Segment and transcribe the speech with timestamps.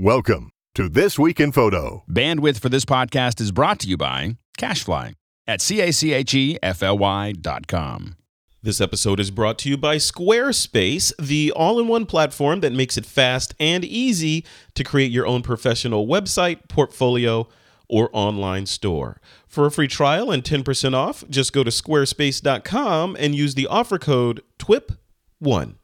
[0.00, 2.04] Welcome to This Week in Photo.
[2.08, 5.14] Bandwidth for this podcast is brought to you by CacheFly
[5.48, 8.14] at C-A-C-H-E-F-L-Y dot com.
[8.62, 12.96] This episode is brought to you by Squarespace, the all in one platform that makes
[12.96, 17.48] it fast and easy to create your own professional website, portfolio,
[17.88, 19.20] or online store.
[19.48, 23.98] For a free trial and 10% off, just go to squarespace.com and use the offer
[23.98, 25.74] code TWIP1.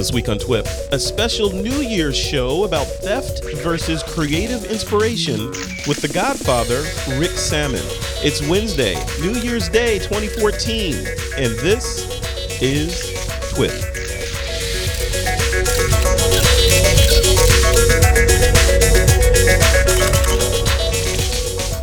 [0.00, 5.48] This week on TWIP, a special New Year's show about theft versus creative inspiration
[5.86, 6.84] with the Godfather,
[7.18, 7.82] Rick Sammon.
[8.24, 10.94] It's Wednesday, New Year's Day 2014,
[11.36, 12.08] and this
[12.62, 13.12] is
[13.52, 13.76] TWIP.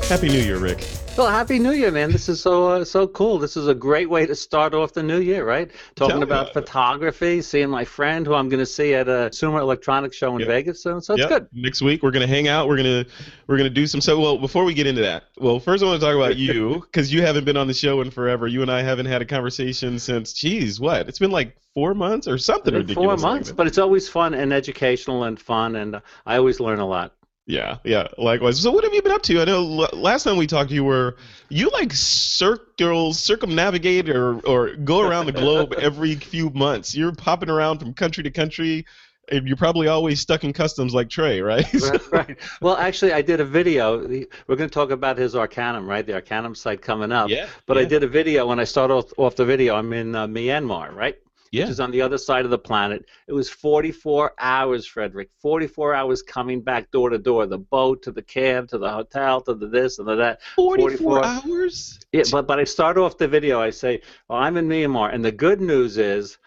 [0.09, 0.96] Happy New Year, Rick.
[1.17, 2.11] Well, happy New Year, man!
[2.11, 3.39] This is so uh, so cool.
[3.39, 5.71] This is a great way to start off the new year, right?
[5.95, 9.61] Talking about about photography, seeing my friend who I'm going to see at a Consumer
[9.61, 10.47] Electronics Show in Yep.
[10.47, 11.01] Vegas soon.
[11.01, 11.29] So it's Yep.
[11.29, 11.47] good.
[11.53, 12.67] Next week we're gonna hang out.
[12.67, 13.03] We're gonna
[13.47, 13.99] we're gonna do some.
[13.99, 16.81] So well, before we get into that, well, first I want to talk about you
[16.91, 18.47] because you haven't been on the show in forever.
[18.47, 20.33] You and I haven't had a conversation since.
[20.33, 21.09] Geez, what?
[21.09, 23.19] It's been like four months or something ridiculous.
[23.21, 26.85] four months, but it's always fun and educational and fun, and I always learn a
[26.85, 27.13] lot.
[27.47, 28.07] Yeah, yeah.
[28.17, 28.61] Likewise.
[28.61, 29.41] So what have you been up to?
[29.41, 31.15] I know l- last time we talked, you were
[31.49, 36.93] you like circle circumnavigate or or go around the globe every few months.
[36.93, 38.85] You're popping around from country to country.
[39.29, 41.65] And you're probably always stuck in customs like Trey, right?
[41.73, 42.37] right, right.
[42.61, 43.97] Well, actually, I did a video.
[43.99, 46.05] We're going to talk about his Arcanum, right?
[46.05, 47.29] The Arcanum site coming up.
[47.29, 48.47] Yeah, But I did a video.
[48.47, 51.17] When I start off, off the video, I'm in uh, Myanmar, right?
[51.51, 51.63] Yeah.
[51.63, 53.05] Which is on the other side of the planet.
[53.27, 55.29] It was 44 hours, Frederick.
[55.41, 57.45] 44 hours coming back door to door.
[57.45, 60.41] The boat to the cab to the hotel to the this and the that.
[60.55, 61.99] 44 44 hours?
[62.11, 63.61] Yeah, but but I start off the video.
[63.61, 66.37] I say, "Well, I'm in Myanmar," and the good news is,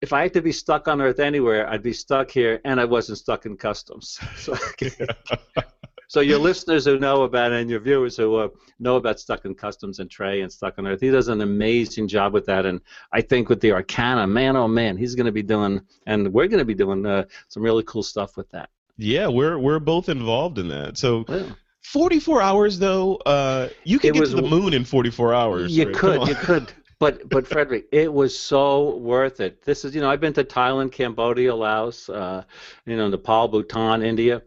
[0.00, 2.84] if I had to be stuck on Earth anywhere, I'd be stuck here, and I
[2.84, 4.18] wasn't stuck in customs.
[4.36, 4.56] So,
[6.12, 9.46] so your listeners who know about it and your viewers who uh, know about stuck
[9.46, 12.66] in customs and Trey and stuck on Earth, he does an amazing job with that.
[12.66, 12.82] And
[13.14, 16.48] I think with the Arcana, man, oh man, he's going to be doing, and we're
[16.48, 18.68] going to be doing uh, some really cool stuff with that.
[18.98, 20.98] Yeah, we're we're both involved in that.
[20.98, 21.44] So Yeah.
[21.80, 25.74] 44 hours though, uh, you could It get was to the moon in 44 hours.
[25.74, 25.96] You Rick.
[25.96, 26.72] could, you could.
[26.98, 29.64] But but Frederick, it was so worth it.
[29.64, 32.44] This is you know I've been to Thailand, Cambodia, Laos, uh,
[32.86, 34.42] you know Nepal, Bhutan, India.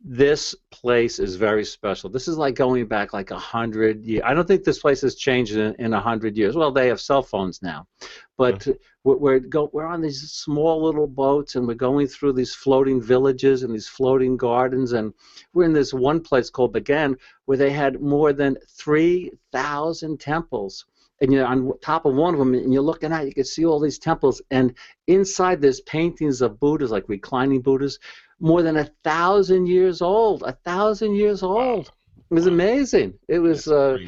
[0.00, 2.08] This place is very special.
[2.08, 4.22] This is like going back like a hundred years.
[4.24, 6.54] I don't think this place has changed in in a hundred years.
[6.54, 7.88] Well, they have cell phones now,
[8.36, 8.72] but mm-hmm.
[9.02, 13.02] we're we're, go, we're on these small little boats and we're going through these floating
[13.02, 15.12] villages and these floating gardens and
[15.52, 17.16] we're in this one place called Bagan
[17.46, 20.86] where they had more than three thousand temples
[21.20, 23.64] and you're on top of one of them and you're looking out you can see
[23.64, 24.74] all these temples and
[25.06, 27.98] inside there's paintings of buddhas like reclining buddhas
[28.40, 31.90] more than a thousand years old a thousand years old
[32.30, 33.98] it was amazing it was uh,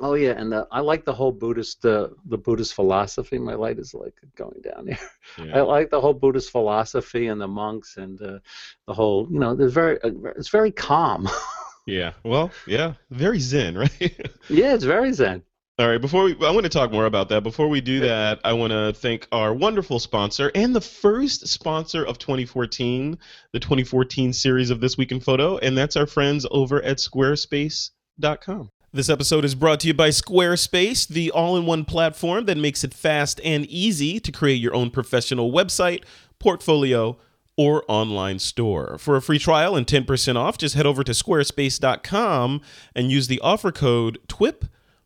[0.00, 3.78] oh yeah and uh, i like the whole buddhist uh, the buddhist philosophy my light
[3.78, 4.98] is like going down here
[5.38, 5.58] Yeah.
[5.58, 8.38] i like the whole buddhist philosophy and the monks and uh,
[8.86, 11.28] the whole you know there's very uh, it's very calm
[11.86, 12.12] yeah.
[12.22, 12.94] Well, yeah.
[13.10, 14.16] Very zen, right?
[14.48, 15.42] yeah it's very zen
[15.82, 17.42] All right, before we, I want to talk more about that.
[17.42, 22.04] Before we do that, I want to thank our wonderful sponsor and the first sponsor
[22.04, 23.18] of 2014,
[23.50, 28.70] the 2014 series of This Week in Photo, and that's our friends over at Squarespace.com.
[28.92, 32.84] This episode is brought to you by Squarespace, the all in one platform that makes
[32.84, 36.04] it fast and easy to create your own professional website,
[36.38, 37.18] portfolio,
[37.56, 38.98] or online store.
[38.98, 42.60] For a free trial and 10% off, just head over to squarespace.com
[42.94, 44.20] and use the offer code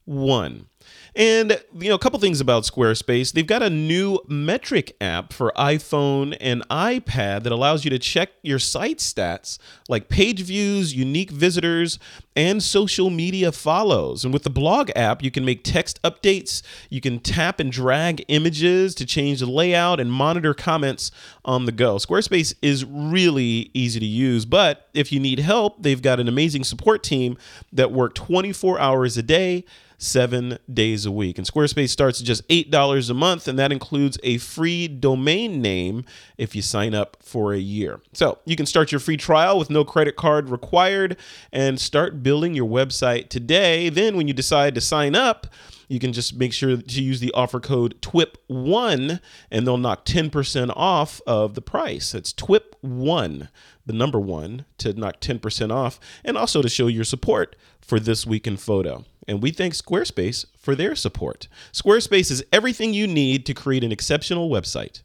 [0.09, 0.67] TWIP1.
[1.15, 3.33] And you know, a couple things about Squarespace.
[3.33, 8.31] They've got a new metric app for iPhone and iPad that allows you to check
[8.43, 9.59] your site stats
[9.89, 11.99] like page views, unique visitors,
[12.37, 14.25] and social media follows.
[14.25, 16.61] And with the blog app, you can make text updates,
[16.91, 21.11] you can tap and drag images to change the layout and monitor comments
[21.47, 21.97] on the go.
[21.97, 26.65] Squarespace is really easy to use, but if you need help, they've got an amazing
[26.65, 27.39] support team
[27.73, 29.65] that work 24 hours a day
[29.99, 31.39] seven days a week.
[31.39, 36.05] And Squarespace starts at just $8 a month, and that includes a free domain name
[36.37, 38.01] if you sign up for a year.
[38.13, 41.17] So you can start your free trial with no credit card required
[41.53, 43.89] and start building your website today.
[43.89, 45.47] Then, when you decide to sign up,
[45.89, 49.21] you can just make sure to use the offer code TWIP1
[49.51, 52.13] and they'll knock 10% off of the price.
[52.13, 53.49] That's TWIP1,
[53.87, 58.27] the number one, to knock 10% off and also to show your support for This
[58.27, 59.05] Week in Photo.
[59.29, 61.49] And we thank Squarespace for their support.
[61.73, 65.03] Squarespace is everything you need to create an exceptional website.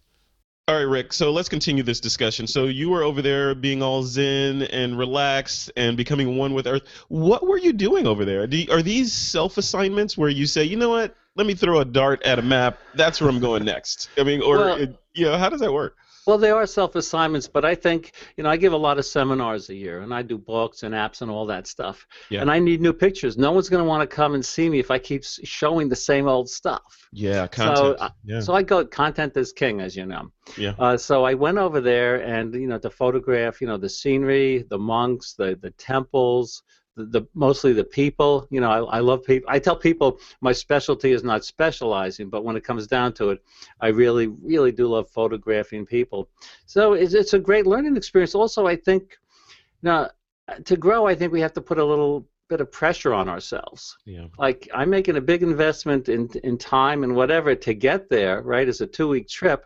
[0.67, 1.11] All right, Rick.
[1.11, 2.45] So let's continue this discussion.
[2.47, 6.83] So you were over there being all zen and relaxed and becoming one with Earth.
[7.09, 8.45] What were you doing over there?
[8.45, 11.85] You, are these self assignments where you say, you know what, let me throw a
[11.85, 12.77] dart at a map.
[12.93, 14.09] That's where I'm going next.
[14.17, 15.97] I mean, or Well- it- you know, how does that work?
[16.31, 19.05] Well, they are self assignments, but I think, you know, I give a lot of
[19.05, 22.07] seminars a year and I do books and apps and all that stuff.
[22.29, 22.39] Yeah.
[22.39, 23.37] And I need new pictures.
[23.37, 25.95] No one's going to want to come and see me if I keep showing the
[25.97, 27.09] same old stuff.
[27.11, 27.97] Yeah, content.
[27.99, 28.39] uh, yeah.
[28.39, 30.31] So I go, content is king, as you know.
[30.57, 30.73] Yeah.
[30.79, 34.63] Uh, so I went over there and, you know, to photograph, you know, the scenery,
[34.69, 36.63] the monks, the, the temples,
[36.95, 38.47] the, the mostly the people.
[38.49, 39.49] You know, I, I love people.
[39.49, 43.43] I tell people my specialty is not specializing, but when it comes down to it,
[43.79, 46.29] I really, really do love photographing people.
[46.65, 48.35] So it's, it's a great learning experience.
[48.35, 49.17] Also, I think
[49.81, 50.09] now
[50.65, 53.97] to grow, I think we have to put a little bit of pressure on ourselves.
[54.05, 54.25] yeah.
[54.37, 58.41] Like I'm making a big investment in in time and whatever to get there.
[58.41, 59.63] Right, it's a two week trip.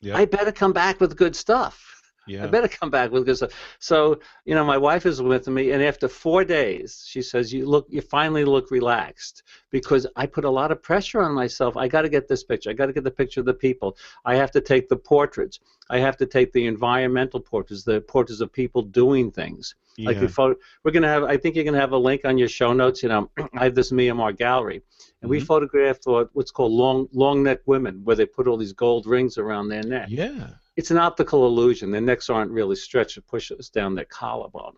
[0.00, 0.16] Yeah.
[0.16, 1.95] I better come back with good stuff.
[2.44, 3.52] I better come back with good stuff.
[3.78, 7.66] So, you know, my wife is with me, and after four days, she says, "You
[7.66, 11.76] look, you finally look relaxed," because I put a lot of pressure on myself.
[11.76, 12.70] I got to get this picture.
[12.70, 13.96] I got to get the picture of the people.
[14.24, 15.60] I have to take the portraits.
[15.88, 19.74] I have to take the environmental portraits, the portraits of people doing things.
[19.98, 20.22] Like yeah.
[20.22, 21.24] we photo, we're gonna have.
[21.24, 23.02] I think you're gonna have a link on your show notes.
[23.02, 24.82] You know, I have this Myanmar gallery,
[25.22, 25.46] and we Mhm.
[25.46, 29.38] photographed what, what's called long long neck women, where they put all these gold rings
[29.38, 30.48] around their neck yeah.
[30.76, 31.90] It's an optical illusion.
[31.90, 34.74] Their necks aren't really stretched to push us down their collarbone.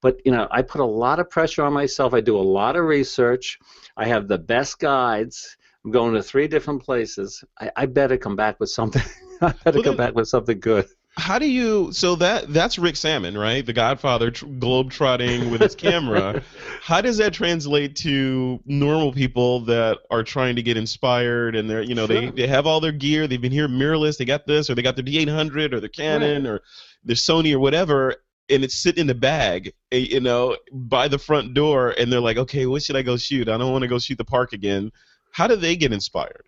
[0.00, 2.14] But you know, I put a lot of pressure on myself.
[2.14, 3.58] I do a lot of research.
[3.96, 5.56] I have the best guides.
[5.84, 7.42] I'm going to three different places.
[7.58, 9.02] I, I better come back with something.
[9.40, 10.86] I better Well, come back with something good.
[11.18, 11.92] How do you?
[11.92, 13.66] So that that's Rick Sammon, right?
[13.66, 16.42] The Godfather, tr- globe trotting with his camera.
[16.80, 21.82] How does that translate to normal people that are trying to get inspired and they're,
[21.82, 22.30] you know, they, Sure.
[22.30, 24.94] they have all their gear, they've been here mirrorless, they got this, or they got
[24.96, 26.60] their D800 or their Canon or
[27.04, 28.14] their Sony or whatever,
[28.48, 32.20] and it's sitting in the bag, eh, you know, by the front door, and they're
[32.20, 33.48] like, okay, what should I go shoot?
[33.48, 34.92] I don't want to go shoot the park again.
[35.32, 36.44] How do they get inspired?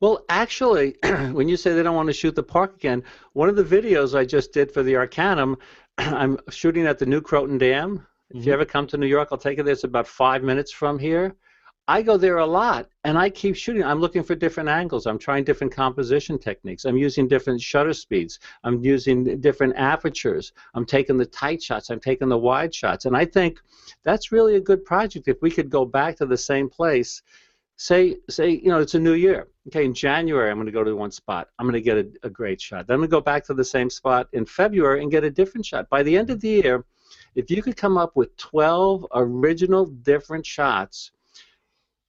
[0.00, 0.96] Well, actually,
[1.32, 3.02] when you say they don't want to shoot the park again,
[3.32, 5.56] one of the videos I just did for the Arcanum,
[5.98, 8.06] I'm shooting at the New Croton Dam.
[8.30, 8.54] If you Mhm.
[8.54, 9.72] ever come to New York, I'll take you there.
[9.72, 11.34] It's about five minutes from here.
[11.88, 13.82] I go there a lot, and I keep shooting.
[13.82, 15.06] I'm looking for different angles.
[15.06, 16.84] I'm trying different composition techniques.
[16.84, 18.38] I'm using different shutter speeds.
[18.62, 20.52] I'm using different apertures.
[20.74, 21.88] I'm taking the tight shots.
[21.88, 23.06] I'm taking the wide shots.
[23.06, 23.58] And I think
[24.04, 25.28] that's really a good project.
[25.28, 27.22] If we could go back to the same place,
[27.78, 29.48] say, say, you know, it's a new year.
[29.68, 31.48] Okay, in January, I'm going to go to one spot.
[31.58, 32.86] I'm going to get a, a great shot.
[32.86, 35.30] Then I'm going to go back to the same spot in February and get a
[35.30, 35.88] different shot.
[35.88, 36.84] By the end of the year,
[37.36, 41.12] if you could come up with 12 original different shots,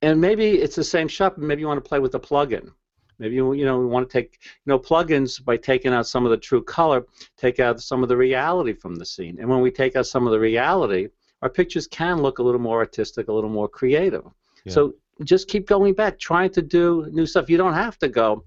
[0.01, 2.71] and maybe it's the same shot, but maybe you want to play with the plugin.
[3.19, 6.24] Maybe you you know we want to take you know plugins by taking out some
[6.24, 7.06] of the true color,
[7.38, 9.38] take out some of the reality from the scene.
[9.39, 11.10] And when we take out some of the reality,
[11.42, 14.24] our pictures can look a little more artistic, a little more creative.
[14.63, 14.74] Yeah.
[14.74, 14.94] So
[15.24, 17.50] just keep going back, trying to do new stuff.
[17.50, 18.45] You don't have to go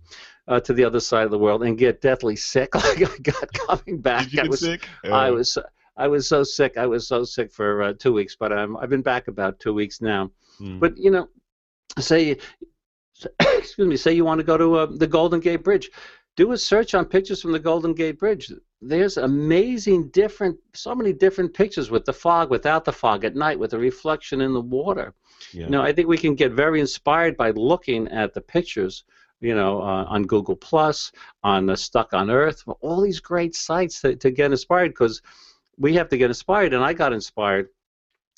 [0.48, 3.52] uh, to the other side of the world and get deathly sick like I got
[3.52, 4.24] coming back.
[4.24, 4.88] Did you I get was, sick?
[5.04, 5.58] I was
[5.96, 6.76] I was so sick.
[6.78, 9.74] I was so sick for uh, two weeks, but um, I've been back about two
[9.74, 10.30] weeks now.
[10.58, 10.78] hmm.
[10.78, 11.28] But you know,
[11.98, 12.38] say,
[13.41, 15.91] excuse me, say you want to go to uh, the Golden Gate Bridge,
[16.36, 18.50] do a search on pictures from the Golden Gate Bridge.
[18.84, 23.58] There's amazing different, so many different pictures with the fog, without the fog, at night,
[23.58, 25.15] with the reflection in the water.
[25.53, 25.65] yeah.
[25.65, 29.05] You know, I think we can get very inspired by looking at the pictures.
[29.41, 31.10] You know, uh, on Google Plus,
[31.43, 35.20] on uh, Stuck on Earth, all these great sites to, to get inspired because
[35.77, 37.69] we have to get inspired, and I got inspired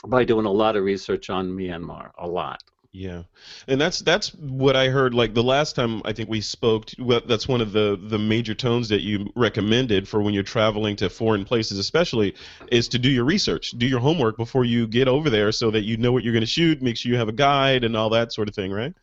[0.06, 2.62] by doing a lot of research on Myanmar, a lot.
[2.96, 3.24] Yeah,
[3.66, 5.14] and that's that's what I heard.
[5.14, 6.92] Like the last time I think we spoke,
[7.26, 11.10] that's one of the the major tones that you recommended for when you're traveling to
[11.10, 12.36] foreign places, especially,
[12.70, 15.82] is to do your research, do your homework before you get over there, so that
[15.82, 16.82] you know what you're going to shoot.
[16.82, 18.94] Make sure you have a guide and all that sort of thing, right?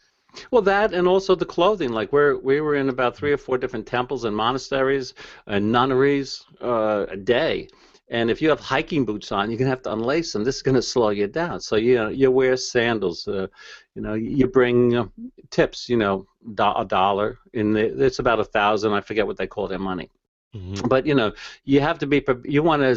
[0.51, 1.91] Well, that and also the clothing.
[1.91, 5.13] Like we're we were in about three or four different temples and monasteries
[5.47, 7.67] and nunneries uh, a day.
[8.11, 10.43] And if you have hiking boots on, you're gonna have to unlace them.
[10.43, 11.59] This is gonna slow you down.
[11.61, 13.27] So you know, you wear sandals.
[13.27, 13.47] Uh,
[13.95, 15.05] you know, you bring uh,
[15.49, 15.87] tips.
[15.89, 16.25] You know,
[16.55, 17.39] do- a dollar.
[17.53, 18.93] In the, it's about a thousand.
[18.93, 20.09] I forget what they call their money.
[20.55, 20.87] Mm-hmm.
[20.89, 21.31] But you know,
[21.63, 22.19] you have to be.
[22.21, 22.93] pre- You want to.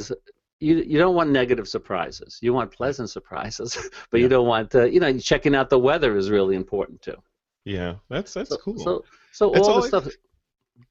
[0.59, 2.38] you you don't want negative surprises.
[2.42, 3.71] You want pleasant surprises,
[4.11, 4.23] but Yeah.
[4.25, 7.18] you don't want uh, you know checking out the weather is really important too.
[7.64, 8.78] Yeah, that's that's So, cool.
[8.78, 10.09] So so all all the stuff.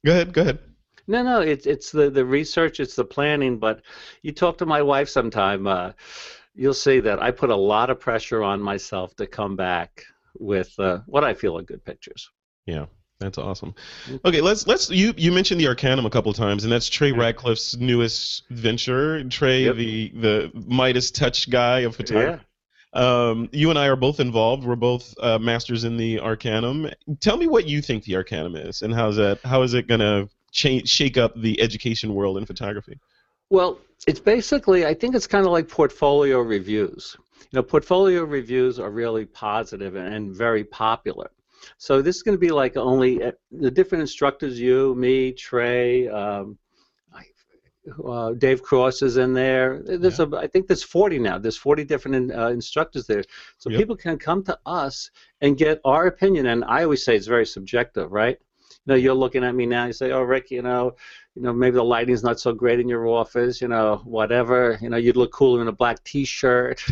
[0.06, 0.60] go ahead, go ahead.
[1.08, 3.58] No, no, it's it's the the research, it's the planning.
[3.58, 3.82] But
[4.22, 5.92] you talk to my wife sometime, uh,
[6.56, 10.06] you'll see that I put a lot of pressure on myself to come back
[10.40, 12.30] with uh, what I feel are good pictures.
[12.66, 12.86] Yeah,
[13.20, 13.76] that's awesome.
[14.24, 17.12] Okay, let's let's you you mentioned the Arcanum a couple of times, and that's Trey
[17.12, 19.24] Ratcliff's newest venture.
[19.26, 19.76] Trey, Yep.
[19.76, 22.42] the the Midas touch guy of photography.
[22.42, 22.48] Yeah.
[22.96, 24.64] Um, you and I are both involved.
[24.64, 26.92] We're both uh, masters in the Arcanum.
[27.22, 29.40] Tell me what you think the Arcanum is, and how's that?
[29.44, 32.98] How is it gonna change, shake up the education world in photography?
[33.50, 37.18] Well, it's basically, I think it's kind of like portfolio reviews.
[37.52, 41.30] You know, portfolio reviews are really positive and, and very popular.
[41.78, 46.08] So this is going to be like only uh, the different instructors, you, me, Trey,
[46.08, 46.58] um,
[47.14, 47.26] I-
[48.06, 49.82] uh, Dave Cross is in there.
[49.84, 51.38] There's a, I think there's 40 now.
[51.38, 53.24] There's 40 different uh, instructors there.
[53.58, 53.80] So Yep.
[53.80, 56.48] people can come to us and get our opinion.
[56.48, 58.40] And I always say it's very subjective, right?
[58.86, 59.86] Know, you're looking at me now.
[59.86, 60.96] You say, "Oh, Rick, you know,
[61.36, 64.78] you know, maybe the lighting's not so great in your office, you know, whatever.
[64.82, 66.84] You know, you'd look cooler in a black T-shirt.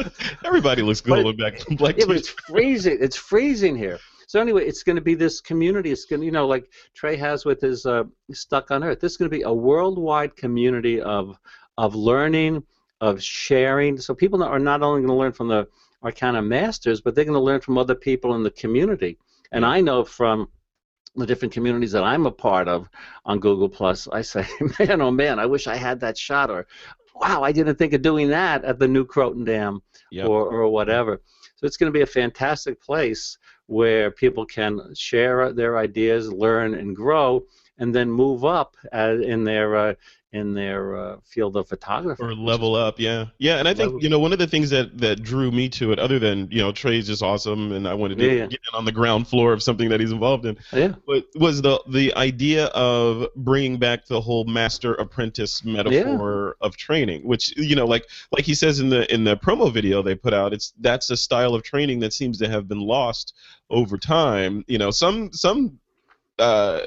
[0.44, 2.98] Everybody looks good with black black yeah, but it's freezing.
[3.00, 3.98] It's freezing here.
[4.28, 5.92] So anyway, it's going to be this community.
[5.92, 9.00] It's going to, you know, like Trey has with his uh, Stuck on Earth.
[9.00, 11.38] This is going to be a worldwide community of
[11.78, 12.62] of learning,
[13.00, 13.98] of sharing.
[13.98, 15.68] So people are not only going to learn from the
[16.02, 19.18] Arcana masters, but they're going to learn from other people in the community.
[19.52, 20.48] And I know from
[21.16, 22.88] the different communities that I'm a part of
[23.24, 24.46] on Google Plus, I say,
[24.78, 26.66] man, oh man, I wish I had that shot, or
[27.14, 30.28] wow, I didn't think of doing that at the new Croton Dam, Yep.
[30.28, 31.20] or or whatever.
[31.56, 36.74] So it's going to be a fantastic place where people can share their ideas, learn
[36.74, 37.44] and grow,
[37.78, 39.94] and then move up uh, in their uh,
[40.32, 42.22] in their uh, field of photography.
[42.22, 44.98] or level up yeah yeah and i think you know one of the things that
[44.98, 48.18] that drew me to it other than you know trey's just awesome and i wanted
[48.18, 48.46] to Yeah, yeah.
[48.46, 50.94] get in on the ground floor of something that he's involved in Yeah.
[51.06, 57.26] but was the the idea of bringing back the whole master apprentice metaphor of training
[57.26, 60.34] which you know like like he says in the in the promo video they put
[60.34, 63.32] out it's that's a style of training that seems to have been lost
[63.70, 65.78] over time you know some some
[66.38, 66.80] uh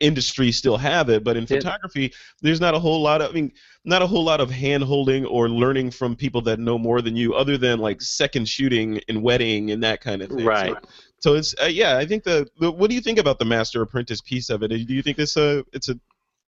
[0.00, 1.56] industries still have it but in Yeah.
[1.56, 3.52] photography there's not a whole lot of i mean
[3.84, 7.16] not a whole lot of hand holding or learning from people that know more than
[7.16, 10.74] you other than like second shooting and wedding and that kind of thing Right.
[11.20, 11.96] so it's uh, yeah.
[11.98, 14.68] I think the, the what do you think about the master apprentice piece of it?
[14.68, 15.98] Do you think it's a it's a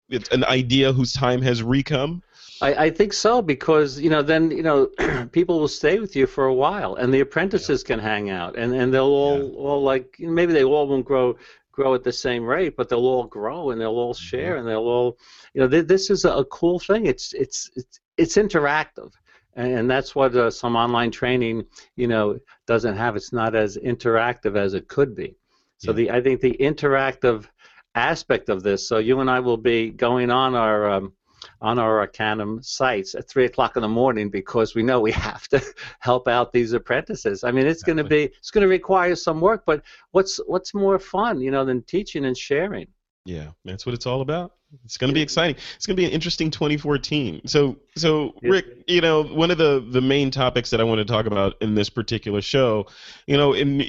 [0.09, 2.21] it's an idea whose time has recome?
[2.63, 4.87] I, I think so because you know then you know
[5.33, 8.75] people will stay with you for a while and the apprentices can hang out and,
[8.75, 9.59] and they'll all, Yeah.
[9.67, 11.37] all like maybe they all won't grow
[11.77, 14.25] grow at the same rate but they'll all grow and they'll all Mm-hmm.
[14.31, 15.19] share and they'll all
[15.55, 19.11] you know th- this is a, a cool thing it's it's it's, it's interactive
[19.55, 21.65] and, and that's what uh, some online training
[21.97, 25.37] you know doesn't have it's not as interactive as it could be
[25.79, 25.97] so Yeah.
[25.97, 27.47] the I think the interactive
[27.95, 31.13] aspect of this so you and I will be going on our um,
[31.61, 35.49] on our Arcanum sites at three o'clock in the morning because we know we have
[35.49, 35.63] to
[36.01, 37.45] help out these apprentices.
[37.45, 40.75] I mean, it's going to be it's going to require some work, but what's what's
[40.75, 42.89] more fun, you know, than teaching and sharing?
[43.25, 44.53] Yeah, that's what it's all about.
[44.85, 45.57] It's going to be exciting.
[45.77, 47.47] It's going to be an interesting 2014.
[47.47, 51.05] So, so Rick, you know, one of the the main topics that I want to
[51.05, 52.87] talk about in this particular show,
[53.27, 53.85] you know, in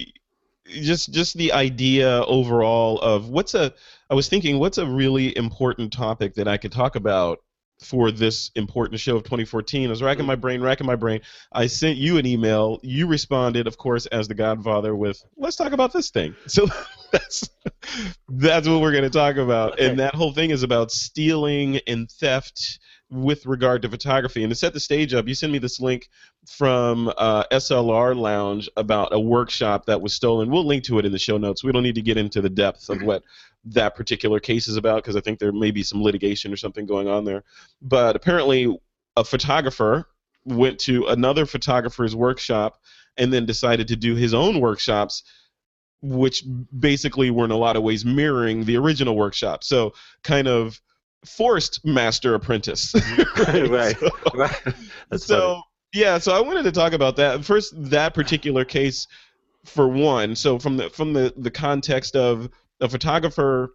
[0.68, 3.74] just just the idea overall of what's a
[4.10, 7.40] I was thinking what's a really important topic that I could talk about
[7.80, 9.88] for this important show of 2014.
[9.88, 10.28] I was racking mm.
[10.28, 11.22] my brain, racking my brain.
[11.52, 12.80] I sent you an email.
[12.82, 16.68] You responded, of course, as the Godfather with, "Let's talk about this thing." So
[17.12, 17.50] that's
[18.30, 19.88] that's what we're going to talk about, Okay.
[19.88, 24.44] and that whole thing is about stealing and theft with regard to photography.
[24.44, 26.10] And to set the stage up, you send me this link
[26.48, 30.50] from uh, SLR Lounge about a workshop that was stolen.
[30.50, 31.63] We'll link to it in the show notes.
[31.63, 33.24] We don't need to get into the depth of what
[33.66, 36.86] that particular case is about because I think there may be some litigation or something
[36.86, 37.44] going on there.
[37.82, 38.75] But apparently,
[39.18, 40.08] a photographer
[40.46, 42.80] went to another photographer's workshop
[43.18, 45.24] and then decided to do his own workshops
[46.04, 46.44] which
[46.80, 49.92] basically were in a lot of ways mirroring the original workshop so
[50.24, 50.80] kind of
[51.25, 52.94] forced master apprentice
[53.38, 53.98] Right.
[53.98, 54.62] So- Right.
[55.10, 55.63] That's so.
[55.94, 57.74] Yeah, so I wanted to talk about that first.
[57.89, 59.08] That particular case,
[59.65, 60.36] for one.
[60.36, 62.50] So from the from the the context of
[62.82, 63.74] a photographer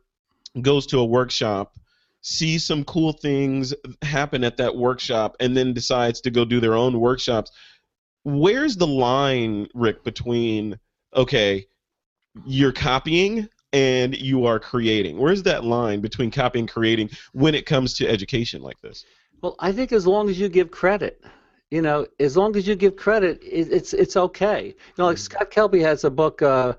[0.61, 1.77] goes to a workshop,
[2.21, 6.75] sees some cool things happen at that workshop, and then decides to go do their
[6.75, 7.51] own workshops.
[8.25, 10.79] Where's the line, Rick, between
[11.15, 11.67] okay,
[12.47, 15.19] you're copying and you are creating?
[15.19, 19.05] Where's that line between copying and creating when it comes to education like this?
[19.41, 21.23] Well, I think as long as you give credit,
[21.73, 24.67] you know, as long as you give credit, it, it's it's okay.
[24.67, 25.21] You know, like Mhm.
[25.29, 26.75] Scott Kelby has a book, uh,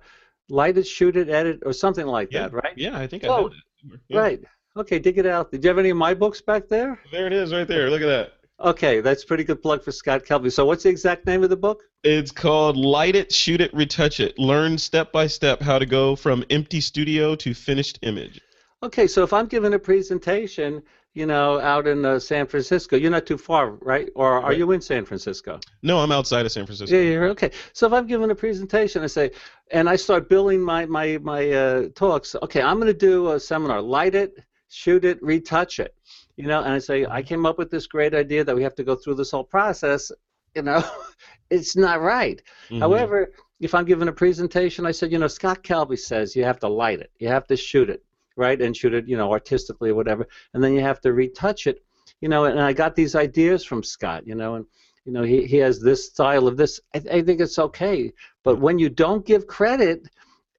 [0.50, 2.74] "Light It, Shoot It, Edit," or something like Yeah, that, right?
[2.78, 4.00] Yeah, I think I Oh, know that.
[4.08, 4.20] Yeah.
[4.20, 4.40] Right.
[4.78, 5.52] Okay, dig it out.
[5.52, 7.00] Did you have any of my books back there?
[7.12, 7.90] There it is, right there.
[7.90, 8.34] Look at that.
[8.60, 10.52] Okay, that's a pretty good plug for Scott Kelby.
[10.52, 11.82] So, what's the exact name of the book?
[12.04, 14.38] It's called Light It, Shoot It, Retouch It.
[14.38, 18.40] Learn step by step how to go from empty studio to finished image.
[18.84, 20.84] Okay, so if I'm giving a presentation,
[21.14, 24.10] you know, out in uh, San Francisco, you're not too far, right?
[24.16, 24.58] Or are Right.
[24.58, 25.60] you in San Francisco?
[25.84, 26.96] No, I'm outside of San Francisco.
[26.96, 27.52] Yeah, you're okay.
[27.74, 29.32] So if I'm giving a presentation, I say,
[29.72, 32.36] and I start billing my my my uh, talks.
[32.44, 33.82] Okay, I'm going to do a seminar.
[33.82, 34.40] Light it,
[34.70, 35.96] shoot it, retouch it.
[36.36, 38.76] You know, and I say, I came up with this great idea that we have
[38.76, 40.12] to go through this whole process.
[40.56, 40.84] You know,
[41.52, 42.42] it's not right.
[42.72, 42.80] Mhm.
[42.80, 46.60] However, if I'm giving a presentation, I said, you know, Scott Kelby says you have
[46.62, 48.04] to light it, you have to shoot it,
[48.36, 51.68] right, and shoot it, you know, artistically or whatever, and then you have to retouch
[51.68, 51.84] it,
[52.22, 52.46] you know.
[52.46, 54.66] And I got these ideas from Scott, you know, and
[55.06, 56.80] you know he, he has this style of this.
[56.94, 58.12] I, I think it's okay,
[58.44, 60.08] but when you don't give credit,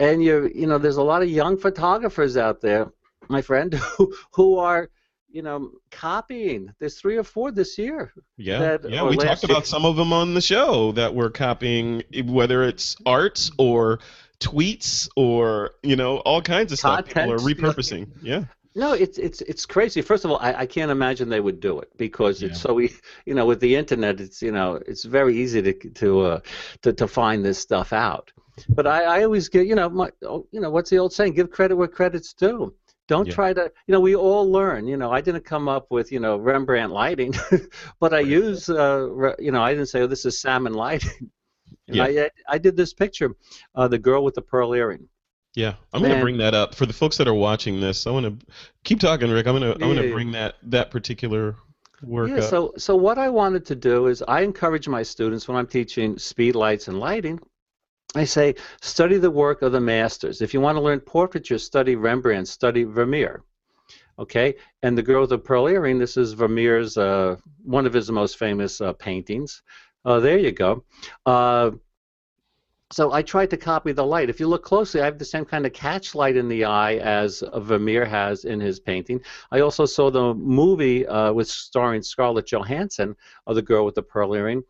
[0.01, 2.93] and you're, you know, there's a lot of young photographers out there,
[3.29, 4.91] my friend, who who are
[5.35, 6.73] you know, copying.
[6.79, 8.13] There's three or four this year.
[8.37, 9.03] Yeah, that- yeah.
[9.03, 9.51] We talked year.
[9.51, 13.99] about some of them on the show that were copying, whether it's art or
[14.41, 17.05] tweets or you know all kinds of stuff.
[17.07, 18.09] People are repurposing.
[18.23, 18.45] Yeah.
[18.77, 20.03] No, it's it's it's crazy.
[20.03, 22.93] First of all, I, I can't imagine they would do it because it's so e-
[23.25, 26.41] you know with the internet, it's you know it's very easy to to uh,
[26.83, 28.33] to, to find this stuff out.
[28.69, 31.35] But I, I always get you know my oh, you know what's the old saying?
[31.35, 32.75] Give credit where credit's due.
[33.07, 33.35] Don't Yeah.
[33.35, 34.89] try to you know we all learn.
[34.89, 37.33] You know I didn't come up with you know Rembrandt lighting,
[38.01, 41.31] but I use uh, you know I didn't say oh this is Sammon lighting.
[41.87, 42.05] Yeah.
[42.05, 43.35] I I did this picture,
[43.75, 45.09] uh, the girl with the pearl earring.
[45.55, 48.07] Yeah, I'm gonna bring that up for the folks that are watching this.
[48.07, 48.47] I want to
[48.83, 49.47] keep talking, Rick.
[49.47, 50.13] I'm gonna I'm gonna yeah.
[50.13, 51.57] bring that that particular
[52.03, 52.45] work Yeah, up.
[52.45, 56.19] so so what I wanted to do is I encourage my students when I'm teaching
[56.19, 57.39] speed lights and lighting,
[58.17, 60.43] I say study the work of the masters.
[60.43, 63.43] If you want to learn portraiture, study Rembrandt, study Vermeer.
[64.19, 65.99] Okay, and the girl with the pearl earring.
[65.99, 69.63] This is Vermeer's uh, one of his most famous uh, paintings.
[70.05, 70.85] Uh, there you go.
[71.27, 71.73] Uh,
[72.93, 74.31] so I tried to copy the light.
[74.31, 76.97] If you look closely, I have the same kind of catch light in the eye
[76.97, 79.21] as uh, Vermeer has in his painting.
[79.51, 84.03] I also saw the movie uh, with starring Scarlett Johansson of the girl with the
[84.03, 84.63] pearl earring,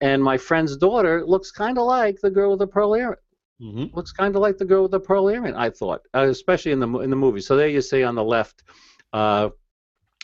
[0.00, 3.18] and my friend's daughter looks kind of like the girl with the pearl earring.
[3.60, 5.54] hmm Looks kind of like the girl with the pearl earring.
[5.54, 7.40] I thought, uh, especially in the in the movie.
[7.40, 8.62] So there you see on the left.
[9.12, 9.50] Uh,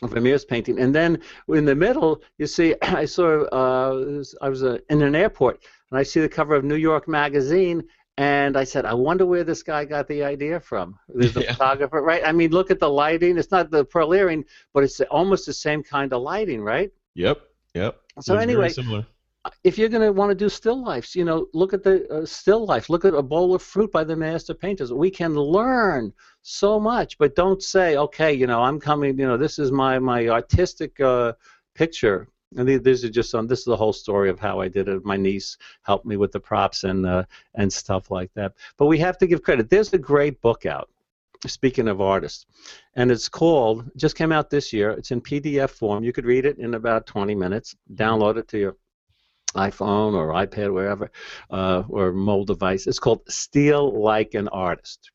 [0.07, 4.77] Vermeer's painting, and then in the middle, you see, I saw, uh, I was uh,
[4.89, 7.83] in an airport, and I see the cover of New York Magazine,
[8.17, 10.97] and I said, I wonder where this guy got the idea from.
[11.09, 11.53] There's the Yeah.
[11.53, 12.21] photographer, right?
[12.23, 13.37] I mean, look at the lighting.
[13.37, 16.91] It's not the pearl earring, but it's almost the same kind of lighting, right?
[17.15, 17.41] Yep.
[17.73, 17.99] Yep.
[18.21, 19.07] So anyway, similar.
[19.63, 22.25] If you're going to want to do still lifes, you know, look at the uh,
[22.25, 22.89] still life.
[22.89, 24.93] Look at a bowl of fruit by the master painters.
[24.93, 29.17] We can learn so much, but don't say, okay, you know, I'm coming.
[29.19, 31.33] You know, this is my my artistic uh,
[31.75, 32.27] picture.
[32.55, 33.47] And the- these are just some.
[33.47, 35.03] This is the whole story of how I did it.
[35.03, 37.23] My niece helped me with the props and uh,
[37.55, 38.53] and stuff like that.
[38.77, 39.69] But we have to give credit.
[39.69, 40.89] There's a great book out.
[41.45, 42.45] Speaking of artists,
[42.95, 43.91] and it's called.
[43.97, 44.91] Just came out this year.
[44.91, 46.01] It's in PDF form.
[46.01, 47.75] You could read it in about 20 minutes.
[47.95, 48.77] Download it to your
[49.53, 51.11] iPhone or iPad, wherever,
[51.49, 52.87] uh, or mobile device.
[52.87, 55.11] It's called Steal Like an Artist.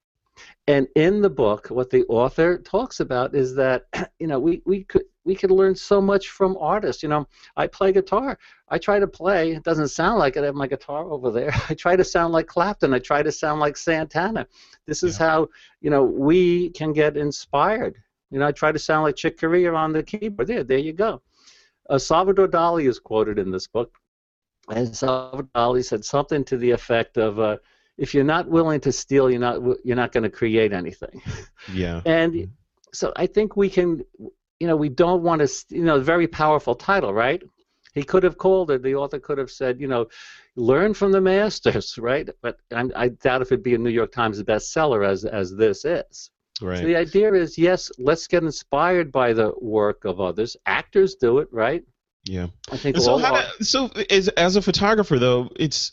[0.66, 3.86] And in the book, what the author talks about is that
[4.18, 7.02] you know we, we could we could learn so much from artists.
[7.02, 8.38] You know, I play guitar.
[8.68, 9.52] I try to play.
[9.52, 10.42] It doesn't sound like it.
[10.42, 11.52] I have my guitar over there.
[11.68, 12.94] I try to sound like Clapton.
[12.94, 14.46] I try to sound like Santana.
[14.86, 15.48] This is how
[15.80, 17.96] you know we can get inspired.
[18.30, 20.48] You know, I try to sound like Chick Corea on the keyboard.
[20.48, 21.22] There, there you go.
[21.88, 23.98] Uh, Salvador Dali is quoted in this book
[24.70, 27.56] and Salvador Dali said something to the effect of, uh,
[27.96, 31.22] "If you're not willing to steal, you're not you're not going to create anything."
[31.74, 32.00] Yeah.
[32.06, 32.50] And
[32.94, 34.02] so I think we can,
[34.60, 37.42] you know, we don't want to, you know, very powerful title, right?
[37.94, 38.82] He could have called it.
[38.82, 40.06] The author could have said, you know,
[40.56, 42.28] learn from the masters, right?
[42.40, 45.84] But I'm, I doubt if it'd be a New York Times bestseller as as this
[45.84, 46.30] is.
[46.60, 46.78] Right.
[46.78, 50.56] So the idea is, yes, let's get inspired by the work of others.
[50.66, 51.84] Actors do it, right?
[52.28, 52.46] Yeah.
[52.70, 55.92] I think so, how do, so as as a photographer though, it's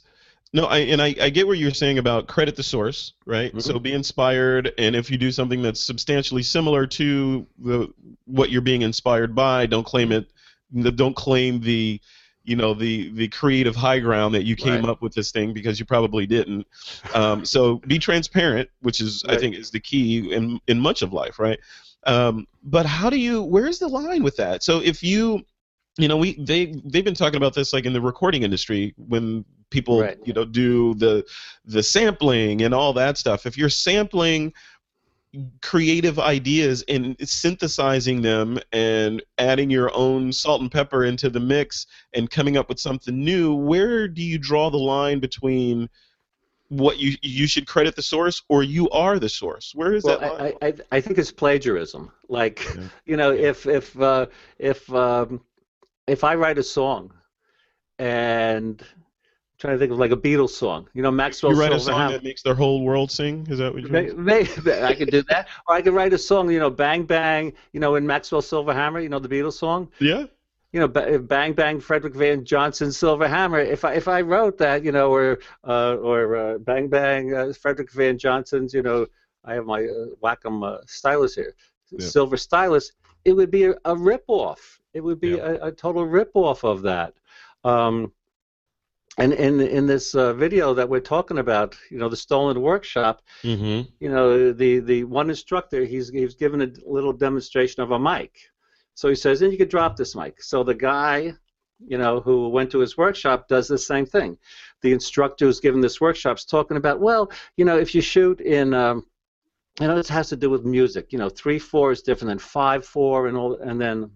[0.53, 3.53] no, I and I, I get what you're saying about credit the source, right?
[3.53, 3.61] Mhm.
[3.61, 7.93] So be inspired, and if you do something that's substantially similar to the
[8.25, 10.29] what you're being inspired by, don't claim it.
[10.95, 11.99] Don't claim the
[12.43, 14.89] you know the the creative high ground that you came Right.
[14.89, 16.67] up with this thing because you probably didn't.
[17.13, 21.11] Um, so be transparent, which is I think is the key in in much of
[21.11, 21.59] life, right?
[22.05, 23.41] Um, but how do you?
[23.41, 24.63] Where's the line with that?
[24.63, 25.43] So if you
[25.97, 29.45] you know, we they they've been talking about this like in the recording industry when
[29.69, 30.17] people Right.
[30.25, 31.25] you know do the
[31.65, 33.45] the sampling and all that stuff.
[33.45, 34.53] If you're sampling
[35.61, 41.87] creative ideas and synthesizing them and adding your own salt and pepper into the mix
[42.13, 45.89] and coming up with something new, where do you draw the line between
[46.69, 49.73] what you you should credit the source or you are the source?
[49.75, 50.53] Where is Well, that line?
[50.61, 52.11] I, I, I think it's plagiarism.
[52.27, 52.87] Like, Yeah.
[53.05, 54.27] you know, if if uh,
[54.57, 55.41] if um,
[56.07, 57.11] if I write a song,
[57.99, 58.87] and I'm
[59.57, 62.11] trying to think of like a Beatles song, you know, Maxwell you write a song
[62.11, 63.47] that makes their whole world sing.
[63.49, 64.13] Is that what you're?
[64.15, 64.41] May-
[64.83, 67.79] I could do that, or I could write a song, you know, Bang Bang, you
[67.79, 70.25] know, in Maxwell Silverhammer, you know, the Beatles song, Yeah.
[70.73, 73.65] you know, Bang Bang, Frederick Van Johnson Silverhammer.
[73.65, 77.53] If I if I wrote that, you know, or uh, or uh, Bang Bang, uh,
[77.53, 79.07] Frederick Van Johnson's, you know,
[79.45, 81.55] I have my uh, Wacom uh, stylus here,
[81.91, 82.05] Yeah.
[82.05, 82.91] silver stylus.
[83.25, 84.79] It would be a, a rip off.
[84.93, 85.57] It would be Yeah.
[85.61, 87.13] a, a total rip off of that.
[87.63, 88.13] Um,
[89.17, 93.21] and in in this uh, video that we're talking about, you know, the stolen workshop,
[93.43, 93.89] Mm-hmm.
[93.99, 98.31] you know, the the one instructor, he's he's given a little demonstration of a mic.
[98.93, 100.41] So he says, and you could drop this mic.
[100.43, 101.33] So the guy,
[101.79, 104.37] you know, who went to his workshop does the same thing.
[104.81, 108.39] The instructor who's given this workshop is talking about, well, you know, if you shoot
[108.41, 109.05] in, um,
[109.79, 111.11] you know, this has to do with music.
[111.11, 114.09] You know, three four is different than five four, and all, and then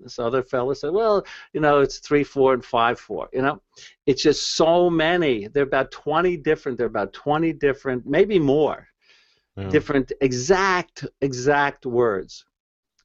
[0.00, 3.28] this other fella said, well, you know, it's three four and five four.
[3.32, 3.62] You know,
[4.06, 5.46] it's just so many.
[5.48, 6.78] They're about twenty different.
[6.78, 8.88] They're about twenty different, maybe more
[9.70, 12.44] different exact exact words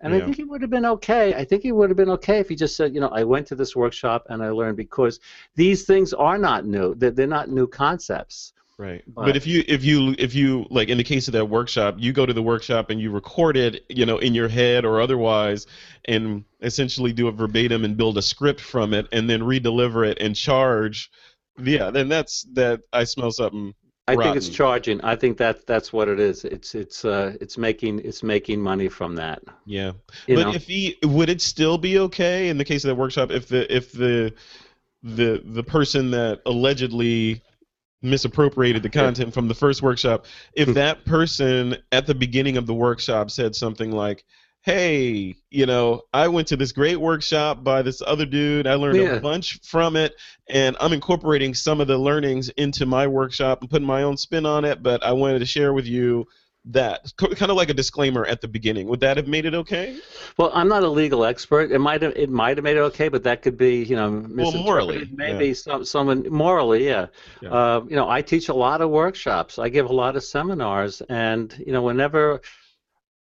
[0.02, 0.20] and Yeah.
[0.20, 2.50] i think he would have been okay i think he would have been okay if
[2.50, 5.20] he just said you know i went to this workshop and i learned because
[5.56, 9.04] these things are not new they're, they're not new concepts Right.
[9.08, 11.96] But- But if you if you if you like in the case of that workshop,
[12.00, 15.02] you go to the workshop and you record it, you know, in your head or
[15.02, 15.68] otherwise,
[16.06, 20.18] and essentially do a verbatim and build a script from it, and then redeliver it
[20.22, 21.12] and charge.
[21.62, 22.80] Yeah, then that's that.
[22.94, 23.74] I smell something.
[24.08, 27.58] i think it's charging i think that that's what it is it's it's uh it's
[27.60, 29.92] making it's making money from that Yeah.
[30.26, 32.96] you but know if he would it still be okay in the case of that
[32.96, 34.34] workshop if the if the
[35.04, 37.44] the the person that allegedly
[38.02, 40.26] misappropriated the content from the first workshop.
[40.54, 40.74] If hmm.
[40.74, 44.26] that person at the beginning of the workshop said something like
[44.62, 48.68] hey you know i went to this great workshop by this other dude.
[48.68, 49.16] I learned Yeah.
[49.16, 50.14] a bunch from it
[50.50, 54.46] and i'm incorporating some of the learnings into my workshop and putting my own spin
[54.46, 56.28] on it but i wanted to share with you
[56.72, 59.98] that kind of like a disclaimer at the beginning would that have made it okay
[60.38, 61.72] Well, I'm not a legal expert.
[61.72, 64.26] It might have it might have made it okay, but that could be you know
[64.30, 65.10] Well, morally.
[65.12, 67.08] Maybe some someone morally, yeah.
[67.42, 67.50] Yeah.
[67.50, 69.58] Uh, you know, I teach a lot of workshops.
[69.60, 72.42] I give a lot of seminars, and you know, whenever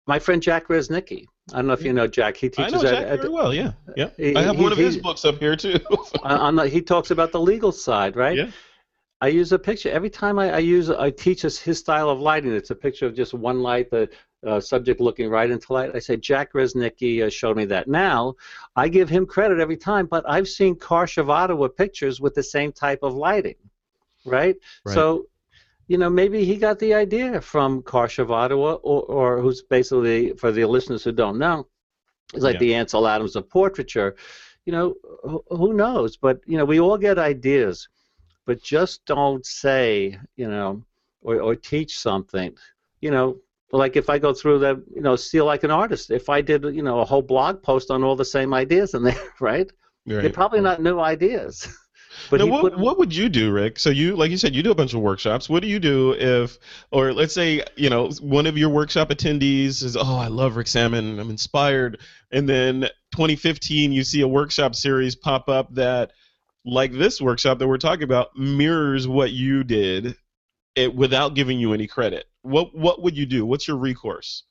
[0.08, 2.38] my friend Jack Reznicki, I don't know if you know Jack.
[2.38, 3.53] He teaches I know at, Jack at very well.
[3.53, 4.10] Yeah, yeah.
[4.17, 5.79] He- I have he- one of his he- books up here too.
[6.23, 8.38] on the, he talks about the legal side, right?
[8.38, 8.51] Yeah.
[9.25, 12.19] I use a picture every time I, I use I teach us his style of
[12.29, 12.53] lighting.
[12.59, 14.03] It's a picture of just one light, the
[14.49, 15.95] uh, subject looking right into light.
[15.95, 17.86] I say Jack Reznicki uh, showed me that.
[17.88, 18.19] Now
[18.83, 22.47] I give him credit every time, but I've seen Karsh of Ottawa pictures with the
[22.55, 23.59] same type of lighting,
[24.25, 24.55] right?
[24.86, 24.95] Right.
[24.95, 25.03] So.
[25.89, 30.19] You know, maybe he got the idea from Karsh of Ottawa, or, or who's basically,
[30.41, 31.57] for the listeners who don't know,
[32.33, 32.65] it's like Yeah.
[32.65, 34.12] the Ansel Adams of portraiture.
[34.65, 34.88] You know,
[35.29, 36.12] who, who knows?
[36.25, 37.89] But you know, we all get ideas,
[38.45, 40.84] but just don't say, you know,
[41.21, 42.56] or, or teach something.
[43.01, 43.38] You know,
[43.71, 46.12] like if I go through the, you know, steal like an artist.
[46.12, 49.03] If I did, you know, a whole blog post on all the same ideas in
[49.03, 49.69] there, right?
[50.06, 50.34] They're Right.
[50.34, 51.67] probably not new ideas.
[52.29, 53.79] But now, what, put, what would you do, Rick?
[53.79, 55.49] So you, like you said, you do a bunch of workshops.
[55.49, 56.58] What do you do if,
[56.91, 60.67] or let's say, you know, one of your workshop attendees is, oh, I love Rick
[60.67, 61.99] Sammon, I'm inspired,
[62.32, 62.82] and then
[63.13, 66.12] 2015, you see a workshop series pop up that,
[66.65, 70.15] like this workshop that we're talking about, mirrors what you did,
[70.76, 72.26] it, without giving you any credit.
[72.41, 73.45] What what would you do?
[73.45, 74.43] What's your recourse?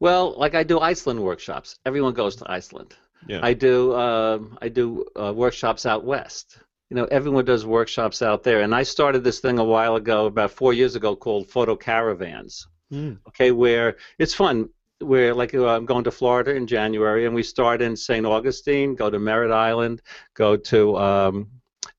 [0.00, 1.78] well, like I do Iceland workshops.
[1.84, 2.94] Everyone goes to Iceland.
[3.26, 3.40] Yeah.
[3.42, 6.58] I do um, I do uh, workshops out west.
[6.88, 10.26] You know, everyone does workshops out there, and I started this thing a while ago,
[10.26, 12.66] about four years ago, called Photo Caravans.
[12.90, 13.12] Hmm.
[13.28, 14.70] Okay, where it's fun.
[15.00, 18.26] Where like uh, I'm going to Florida in January, and we start in St.
[18.26, 20.02] Augustine, go to Merritt Island,
[20.34, 21.48] go to um,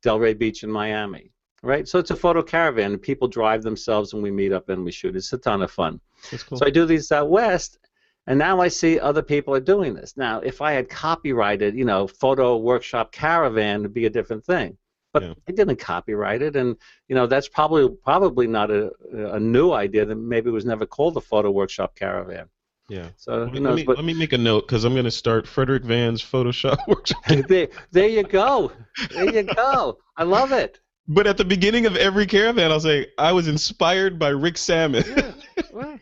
[0.04, 1.32] Delray Beach in Miami.
[1.64, 2.98] Right, so it's a photo caravan.
[2.98, 5.16] People drive themselves, and we meet up and we shoot.
[5.16, 6.00] It's a ton of fun.
[6.48, 6.58] Cool.
[6.58, 7.78] So I do these out west,
[8.26, 10.18] and now I see other people are doing this.
[10.18, 14.76] Now, if I had copyrighted, you know, photo workshop caravan, it'd be a different thing.
[15.14, 15.34] But Yeah.
[15.48, 16.76] I didn't copyright it, and
[17.08, 20.06] you know that's probably probably not a, a new idea.
[20.06, 22.48] That maybe it was never called the photo workshop caravan.
[22.92, 23.08] Yeah.
[23.16, 23.78] So Let me, knows?
[23.78, 26.78] let me, let me make a note because I'm going to start Frederick Van's Photoshop
[26.88, 27.24] workshop.
[27.48, 28.74] there, there you go.
[29.12, 29.98] There you go.
[30.18, 30.82] I love it.
[31.08, 35.06] But at the beginning of every caravan, I'll say I was inspired by Rick Sammon.
[35.08, 35.32] Yeah,
[35.72, 36.02] right.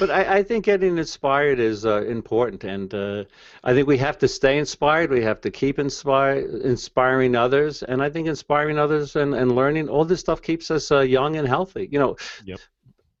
[0.00, 3.24] But I, I think getting inspired is uh, important, and uh,
[3.64, 5.10] I think we have to stay inspired.
[5.10, 9.88] We have to keep inspire, inspiring others, and I think inspiring others and, and learning
[9.88, 11.88] all this stuff keeps us uh, young and healthy.
[11.90, 12.58] You know, Yep.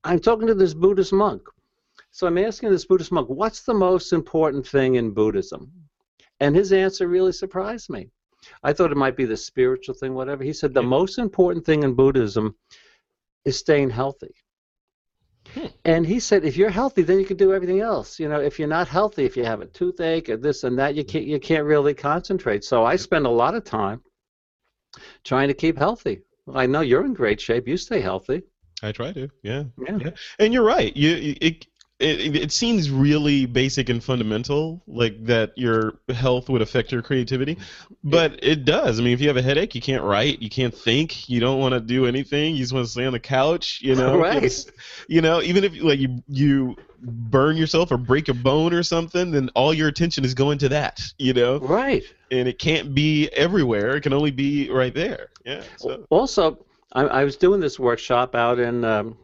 [0.04, 1.42] I'm talking to this Buddhist monk,
[2.18, 5.70] so I'm asking this Buddhist monk, "What's the most important thing in Buddhism?"
[6.40, 8.10] And his answer really surprised me.
[8.64, 10.42] I thought it might be the spiritual thing, whatever.
[10.42, 10.88] He said the Yeah.
[10.88, 12.56] most important thing in Buddhism
[13.44, 14.34] is staying healthy.
[15.54, 15.66] Hmm.
[15.84, 18.18] And he said, if you're healthy, then you can do everything else.
[18.18, 20.96] You know, if you're not healthy, if you have a toothache or this and that,
[20.96, 21.10] you hmm.
[21.10, 22.64] can't you can't really concentrate.
[22.64, 24.02] So I spend a lot of time
[25.22, 26.22] trying to keep healthy.
[26.52, 27.68] I know you're in great shape.
[27.68, 28.42] You stay healthy.
[28.82, 29.28] I try to.
[29.44, 29.64] Yeah.
[29.86, 29.98] Yeah.
[30.04, 30.14] Yeah.
[30.40, 30.96] And you're right.
[30.96, 31.66] You you- it,
[32.00, 37.58] it it seems really basic and fundamental, like that your health would affect your creativity,
[38.04, 39.00] but it does.
[39.00, 41.58] I mean, if you have a headache, you can't write, you can't think, you don't
[41.58, 42.54] want to do anything.
[42.54, 43.80] You just want to stay on the couch.
[43.82, 44.16] You know.
[44.18, 44.36] Right.
[44.38, 44.66] It's-
[45.08, 49.30] You know, even if like you you burn yourself or break a bone or something,
[49.30, 51.00] then all your attention is going to that.
[51.18, 52.02] You know, Right.
[52.30, 53.96] and it can't be everywhere.
[53.96, 55.30] It can only be right there.
[55.44, 55.62] Yeah.
[55.76, 56.06] So.
[56.10, 56.58] Also,
[56.92, 59.16] I, I was doing this workshop out in um,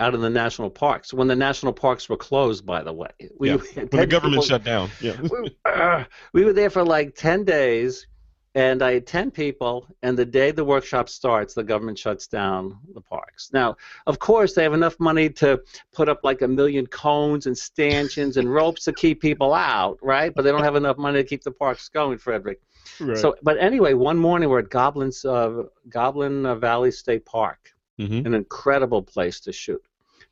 [0.00, 2.64] out in the national parks when the national parks were closed.
[2.64, 3.56] By the way, we Yeah.
[3.74, 4.90] When the government people- shut down.
[5.00, 5.16] Yeah.
[5.20, 8.06] we, uh, we were there for like 10 days
[8.54, 12.78] and i had 10 people and the day the workshop starts the government shuts down
[12.94, 15.60] the parks now of course they have enough money to
[15.92, 20.32] put up like a million cones and stanchions and ropes to keep people out right
[20.34, 22.58] but they don't have enough money to keep the parks going frederick
[22.98, 23.18] Right.
[23.18, 28.26] so but anyway one morning we're at goblin's uh, goblin valley state park Mhm.
[28.26, 29.82] an incredible place to shoot.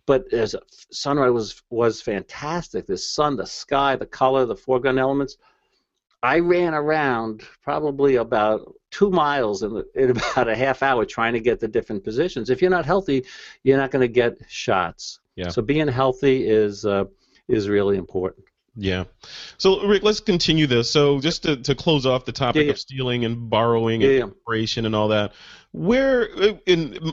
[0.07, 0.55] But as
[0.91, 2.87] sunrise was was fantastic.
[2.87, 5.37] The sun, the sky, the color, the foreground elements.
[6.23, 11.35] I ran around probably about two miles in, the, in about a half hour trying
[11.35, 12.51] to get the different positions.
[12.51, 13.25] If you're not healthy,
[13.65, 15.21] you're not going to get shots.
[15.37, 15.49] Yeah.
[15.51, 17.05] So being healthy is uh,
[17.49, 18.47] is really important.
[18.77, 19.05] Yeah.
[19.59, 20.91] So Rick, let's continue this.
[20.91, 22.71] So just to, to close off the topic Yeah, yeah.
[22.73, 24.87] of stealing and borrowing Yeah, and yeah.
[24.87, 25.33] and all that,
[25.73, 26.25] where
[26.67, 27.13] in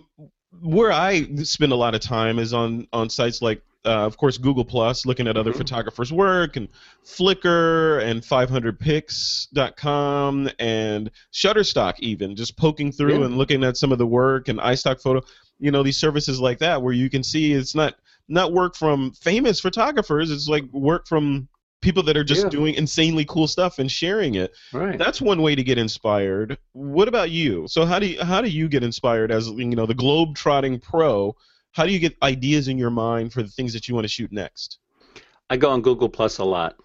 [0.62, 3.62] where I spend a lot of time is on on sites like.
[3.86, 5.58] Uh, of course, Google Plus, looking at other Mhm.
[5.58, 6.70] photographers' work, and
[7.04, 13.26] Flickr, and 500px.com, and Shutterstock, even just poking through Yeah.
[13.26, 15.22] and looking at some of the work, and iStock Photo.
[15.60, 17.96] You know, these services like that, where you can see it's not
[18.30, 20.32] not work from famous photographers.
[20.32, 21.50] It's like work from
[21.84, 22.50] people that are just Yeah.
[22.50, 24.56] doing insanely cool stuff and sharing it.
[24.72, 24.98] Right.
[24.98, 26.58] That's one way to get inspired.
[26.72, 27.67] What about you?
[27.67, 30.80] So how do you, how do you get inspired as you know the globe trotting
[30.80, 31.36] pro?
[31.74, 34.10] How do you get ideas in your mind for the things that you want to
[34.10, 34.80] shoot next?
[35.50, 36.76] I go on Google Plus a lot,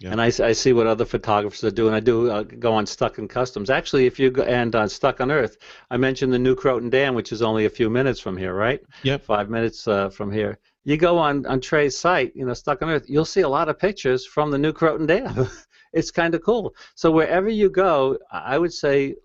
[0.00, 0.10] Yeah.
[0.12, 1.94] and I, I see what other photographers are doing.
[1.94, 3.70] I do uh, go on Stuck in Customs.
[3.70, 5.58] Actually, if you go and on Stuck on Earth,
[5.90, 8.80] I mentioned the New Croton Dam, which is only a few minutes from here, right?
[9.02, 9.24] Yep.
[9.24, 10.58] Five minutes uh, from here.
[10.86, 13.10] You go on on Trey's site, you know, Stuck on Earth.
[13.10, 15.48] You'll see a lot of pictures from the New Croton Dam.
[15.92, 16.74] it's kind of cool.
[16.94, 19.16] So wherever you go, I would say.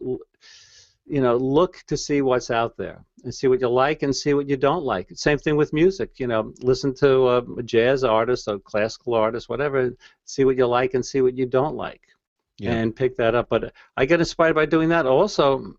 [1.07, 4.33] You know, look to see what's out there and see what you like and see
[4.33, 5.09] what you don't like.
[5.15, 6.11] Same thing with music.
[6.19, 9.91] You know, listen to uh, a jazz artist, or classical artist, whatever.
[10.25, 12.01] See what you like and see what you don't like,
[12.59, 12.73] Yeah.
[12.73, 13.47] and pick that up.
[13.49, 15.05] But I get inspired by doing that.
[15.05, 15.73] Also,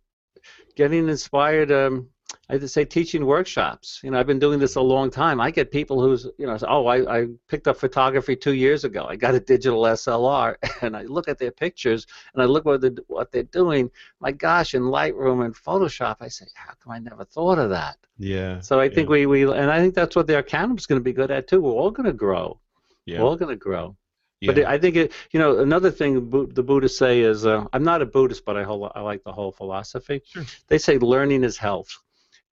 [0.77, 1.73] getting inspired.
[1.73, 2.09] Um,
[2.49, 4.01] I have to say, teaching workshops.
[4.03, 5.41] You know, I've been doing this a long time.
[5.41, 8.85] I get people who's, you know, say, oh, I, I picked up photography two years
[8.85, 9.07] ago.
[9.09, 12.81] I got a digital SLR, and I look at their pictures and I look what
[12.81, 13.91] they're, what they're doing.
[14.21, 17.97] My gosh, in Lightroom and Photoshop, I say, how come I never thought of that?
[18.19, 18.61] Yeah.
[18.61, 21.13] So I think we, we, and I think that's what the Arcanum's going to be
[21.13, 21.61] good at too.
[21.61, 22.61] We're all going to grow.
[23.07, 23.21] Yeah.
[23.21, 23.97] We're all going to grow.
[24.41, 24.53] yeah.
[24.53, 28.03] But I think it, you know, another thing the Buddhists say is, uh, I'm not
[28.03, 30.23] a Buddhist, but I, whole, I like the whole philosophy.
[30.25, 30.45] Sure.
[30.69, 31.99] They say learning is health.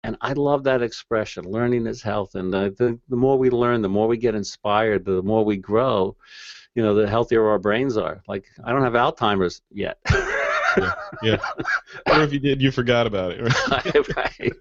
[0.02, 2.34] And I love that expression, learning is health.
[2.34, 5.58] And uh, the, the more we learn, the more we get inspired, the more we
[5.58, 6.16] grow,
[6.74, 8.22] you know, the healthier our brains are.
[8.26, 9.98] Like, I don't have Alzheimer's yet.
[11.22, 11.36] yeah.
[12.06, 13.40] or if you did, you forgot about it.
[13.70, 14.16] Right?
[14.16, 14.52] right.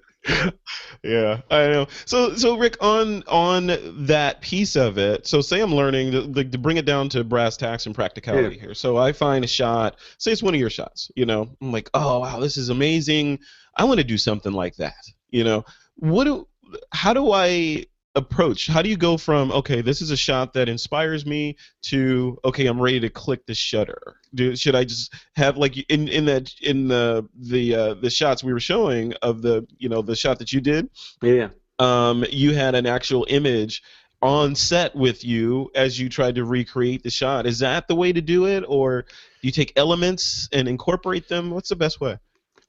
[1.04, 1.88] yeah, I know.
[2.06, 3.68] So, so Rick, on on
[4.06, 7.56] that piece of it, so say I'm learning to, to bring it down to brass
[7.56, 8.74] tacks and practicality here.
[8.74, 11.10] So I find a shot, say it's one of your shots.
[11.16, 13.40] You know, I'm like, oh wow, this is amazing.
[13.78, 14.94] I want to do something like that.
[15.32, 15.66] You know,
[15.96, 16.48] what do,
[16.92, 18.68] how do I approach?
[18.68, 22.66] How do you go from okay, this is a shot that inspires me to okay,
[22.66, 24.16] I'm ready to click the shutter?
[24.34, 28.44] Do should I just have like in in that in the the uh, the shots
[28.44, 30.90] we were showing of the you know the shot that you did?
[31.22, 31.50] Yeah.
[31.78, 33.82] Um, you had an actual image.
[34.22, 37.46] on set with you as you tried to recreate the shot.
[37.46, 41.52] Is that the way to do it, or do you take elements and incorporate them?
[41.52, 42.18] What's the best way?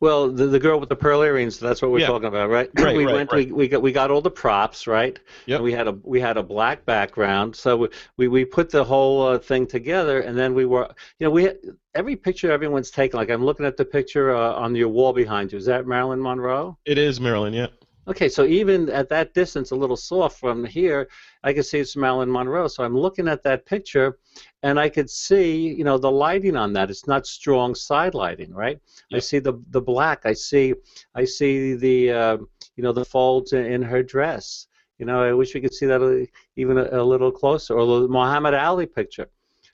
[0.01, 2.07] Well, the, the girl with the pearl earrings, that's what we're Yeah.
[2.07, 2.71] talking about, right?
[2.79, 3.47] Right, we right, went right.
[3.47, 5.19] We, we got we got all the props, right?
[5.47, 5.57] Yep.
[5.57, 7.55] And we had a we had a black background.
[7.55, 11.27] So we we, we put the whole uh, thing together and then we were you
[11.27, 11.51] know, we
[11.95, 15.53] every picture everyone's taken like I'm looking at the picture uh, on your wall behind
[15.53, 15.59] you.
[15.59, 16.79] Is that Marilyn Monroe?
[16.87, 17.67] It is Marilyn, yeah.
[18.09, 21.09] Okay, so even at that distance, a little soft from here,
[21.45, 22.67] I can see it's Marilyn Monroe.
[22.67, 24.19] So I'm looking at that picture,
[24.63, 26.91] and I could see, you know, the lighting on that.
[26.91, 28.81] It's not strong side lighting, right?
[29.13, 30.23] I see the the black.
[30.25, 30.75] I see,
[31.15, 32.37] I see the, uh,
[32.77, 34.67] you know, the folds in, in her dress.
[34.99, 37.79] You know, I wish we could see that even a, a little closer.
[37.79, 39.29] Or the Muhammad Ali picture.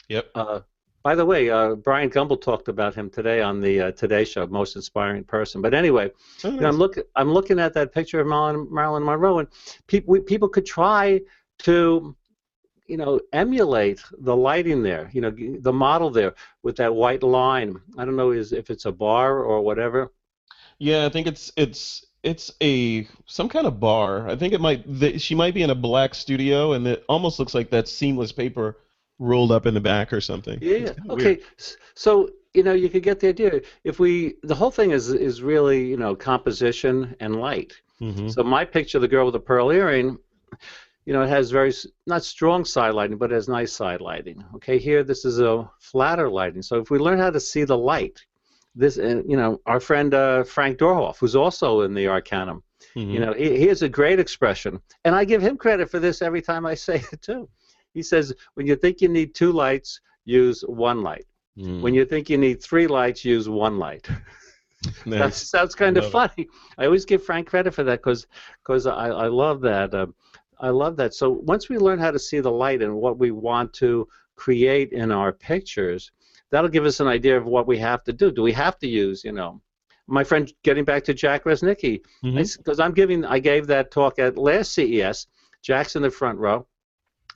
[0.08, 0.30] Yep.
[0.34, 0.60] Uh,
[1.06, 4.44] by the way, uh, Bryant Gumbel talked about him today on the uh, Today Show,
[4.48, 5.62] most inspiring person.
[5.62, 6.10] But anyway,
[6.42, 6.66] Oh, you know.
[6.66, 9.48] I'm look I'm looking at that picture of Marilyn, Marilyn Monroe, and
[9.86, 11.20] people we, people could try
[11.58, 12.16] to,
[12.88, 15.08] you know, emulate the lighting there.
[15.12, 17.80] You know, the model there with that white line.
[17.96, 20.12] I don't know is if it's a bar or whatever.
[20.80, 24.28] Yeah, I think it's it's it's a some kind of bar.
[24.28, 27.38] I think it might the, she might be in a black studio, and it almost
[27.38, 28.76] looks like that seamless paper
[29.18, 30.58] rolled up in the back or something.
[30.60, 30.92] Yeah.
[31.10, 31.24] Okay.
[31.36, 31.40] weird.
[31.94, 33.60] So you know, you could get the idea.
[33.84, 37.72] If we, the whole thing is is really you know composition and light.
[38.00, 38.32] Mhm.
[38.32, 40.18] So my picture, the girl with the pearl earring,
[41.06, 41.72] you know, it has very
[42.06, 44.42] not strong side lighting, but it has nice side lighting.
[44.56, 46.62] Okay, here this is a flatter lighting.
[46.62, 48.24] So if we learn how to see the light,
[48.74, 52.62] this, uh, you know, our friend uh, Frank Doorhof, who's also in the Arcanum,
[52.94, 53.12] Mhm.
[53.12, 56.22] you know, he, he has a great expression, and I give him credit for this
[56.22, 57.48] every time I say it too.
[57.96, 61.26] He says, when you think you need two lights, use one light.
[61.58, 61.80] Mhm.
[61.80, 64.06] When you think you need three lights, use one light.
[65.06, 66.48] That sounds kind of funny.
[66.78, 68.26] I always give Frank credit for that because
[68.62, 69.94] because I, I love that.
[69.94, 70.06] Uh,
[70.60, 71.14] I love that.
[71.14, 74.06] So once we learn how to see the light and what we want to
[74.36, 76.12] create in our pictures,
[76.50, 78.30] that'll give us an idea of what we have to do.
[78.30, 79.60] Do we have to use, you know,
[80.06, 82.02] my friend, getting back to Jack Reznicki,
[82.56, 85.26] because I'm giving, I gave that talk at last CES.
[85.62, 86.66] Jack's in the front row,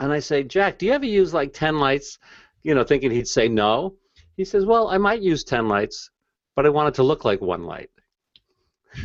[0.00, 2.18] and I say, Jack, do you ever use like ten lights?
[2.62, 3.94] You know, thinking he'd say no.
[4.36, 6.10] He says, Well, I might use ten lights,
[6.56, 7.90] but I want it to look like one light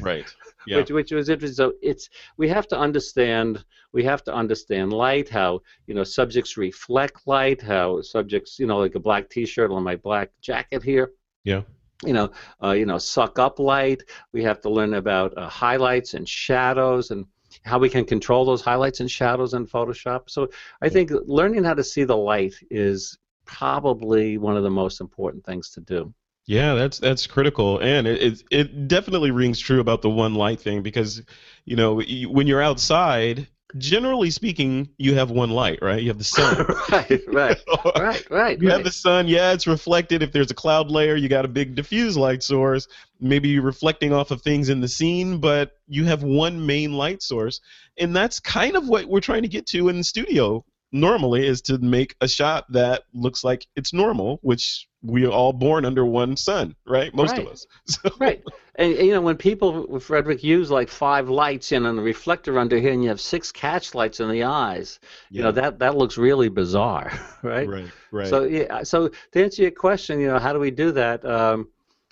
[0.02, 0.26] Right.
[0.68, 0.78] Yeah.
[0.78, 1.54] which which was interesting.
[1.56, 6.58] So it's we have to understand we have to understand light, how you know subjects
[6.58, 11.12] reflect light, how subjects you know like a black T-shirt on my black jacket here.
[11.44, 11.62] Yeah.
[12.04, 12.32] You know,
[12.64, 14.02] uh, you know, suck up light.
[14.34, 17.28] We have to learn about uh, highlights and shadows and
[17.66, 20.30] how we can control those highlights and shadows in Photoshop.
[20.30, 20.50] So
[20.82, 25.44] I think learning how to see the light is probably one of the most important
[25.44, 26.14] things to do.
[26.48, 30.62] Yeah, that's that's critical, and it, it it definitely rings true about the one light
[30.62, 31.24] thing because,
[31.66, 33.48] you know, when you're outside,
[33.78, 36.02] generally speaking, you have one light, right?
[36.02, 36.66] You have the sun.
[36.92, 37.60] right, right,
[37.98, 38.62] right, right.
[38.62, 38.76] You right.
[38.76, 40.22] have the sun, yeah, it's reflected.
[40.22, 42.88] If there's a cloud layer, you got a big diffuse light source.
[43.20, 47.22] Maybe you're reflecting off of things in the scene, but you have one main light
[47.22, 47.60] source.
[47.98, 50.64] And that's kind of what we're trying to get to in the studio
[50.96, 55.54] normally is to make a shot that looks like it's normal, which we are all
[55.54, 57.14] born under one sun, right?
[57.14, 57.68] Most of us.
[57.88, 58.42] So, Right.
[58.78, 62.58] And, and, you know, when people, Frederick, use like five lights in and the reflector
[62.58, 65.96] under here, and you have six catch lights in the eyes, you know, that, that
[65.96, 67.12] looks really bizarre,
[67.44, 67.68] right?
[67.68, 68.28] right, right.
[68.28, 71.24] So, yeah, so to answer your question, you know, how do we do that?
[71.26, 71.68] Um,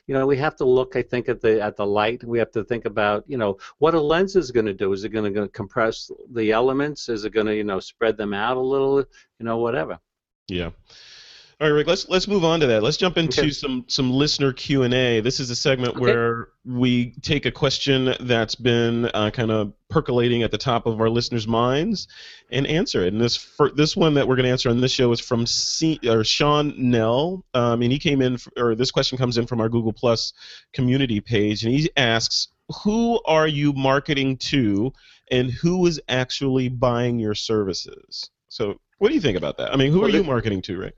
[0.07, 2.23] you know, we have to look, I think, at the at the light.
[2.23, 4.91] We have to think about, you know, what a lens is going to do.
[4.91, 7.09] Is it going to compress the elements?
[7.09, 8.99] Is it going to, you know, spread them out a little?
[8.99, 9.99] You know, whatever.
[10.49, 10.71] Yeah.
[11.63, 11.87] All right, Rick.
[11.87, 12.83] Let's let's move on to that.
[12.83, 13.49] Let's jump into Okay.
[13.51, 15.21] some some listener Q and A.
[15.21, 16.01] This is a segment Okay.
[16.01, 20.99] where we take a question that's been uh, kind of percolating at the top of
[20.99, 22.09] our listeners' minds
[22.51, 23.13] and answer it.
[23.13, 25.45] And this fir- this one that we're going to answer on this show is from
[25.45, 29.47] C- or Sean Nell, um, and he came in, f- or this question comes in
[29.47, 30.33] from our Google Plus
[30.73, 32.49] community page, and he asks,
[32.83, 34.91] "Who are you marketing to,
[35.31, 39.73] and who is actually buying your services?" So, what do you think about that?
[39.73, 40.95] I mean, who Well, are you marketing to, Rick?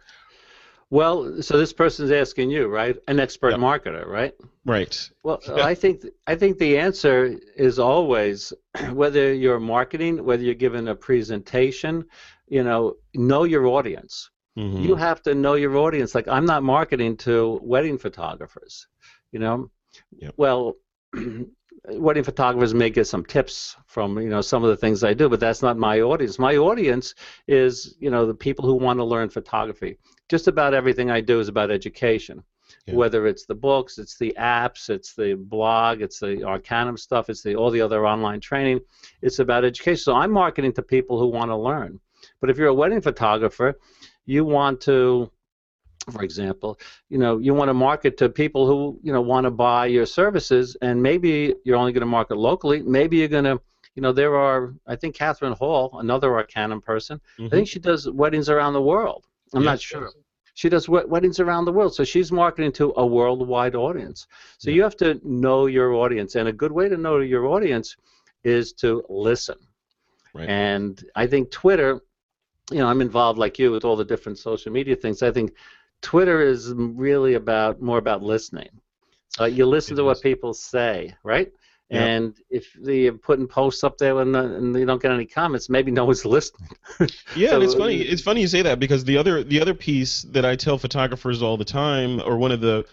[0.92, 2.96] Well, so this person's asking you, right?
[3.08, 3.60] An expert Yep.
[3.60, 4.34] marketer, right?
[4.66, 5.10] Right.
[5.24, 5.66] Well, Yeah.
[5.66, 8.54] I think I think the answer is always
[8.94, 12.06] whether you're marketing, whether you're giving a presentation,
[12.48, 14.30] you know, know your audience.
[14.58, 14.84] Mhm.
[14.84, 16.16] You have to know your audience.
[16.16, 18.88] Like I'm not marketing to wedding photographers,
[19.32, 19.70] you know.
[20.18, 20.34] Yep.
[20.38, 20.76] Well,
[21.88, 25.30] wedding photographers may get some tips from you know some of the things I do,
[25.30, 26.38] but that's not my audience.
[26.40, 27.16] My audience
[27.48, 29.98] is you know the people who want to learn photography.
[30.30, 32.44] Just about everything I do is about education
[32.88, 32.96] Yeah.
[32.96, 37.44] whether it's the books, it's the apps, it's the blog, it's the Arcanum stuff, it's
[37.44, 38.80] the all the other online training.
[39.22, 39.98] It's about education.
[39.98, 42.00] So I'm marketing to people who want to learn.
[42.42, 43.80] But if you're a wedding photographer,
[44.26, 45.32] you want to
[46.12, 49.50] for example, you know, you want to market to people who, you know, want to
[49.50, 53.60] buy your services and maybe you're only going to market locally, maybe you're going to
[53.96, 57.46] you know, there are, I think Catherine Hall, another Arcanum person, mm-hmm.
[57.46, 59.26] I think she does weddings around the world.
[59.56, 60.12] I'm yes, not sure.
[60.54, 64.26] She does weddings around the world, so she's marketing to a worldwide audience.
[64.58, 64.76] So yeah.
[64.78, 67.98] you have to know your audience, and a good way to know your audience
[68.44, 69.58] is to listen.
[70.34, 70.48] Right.
[70.48, 72.00] And I think Twitter,
[72.72, 75.24] you know, I'm involved like you with all the different social media things.
[75.24, 75.54] I think
[76.02, 78.70] Twitter is really about more about listening.
[79.40, 80.06] Uh, you listen it to is.
[80.06, 81.52] what people say, right?
[81.92, 85.70] And if they're putting posts up there and, uh, and you don't get any comments,
[85.70, 86.68] maybe no one's listening.
[87.36, 88.02] yeah, so, and it's funny.
[88.02, 90.78] Uh, it's funny you say that because the other the other piece that I tell
[90.78, 92.86] photographers all the time, or one of the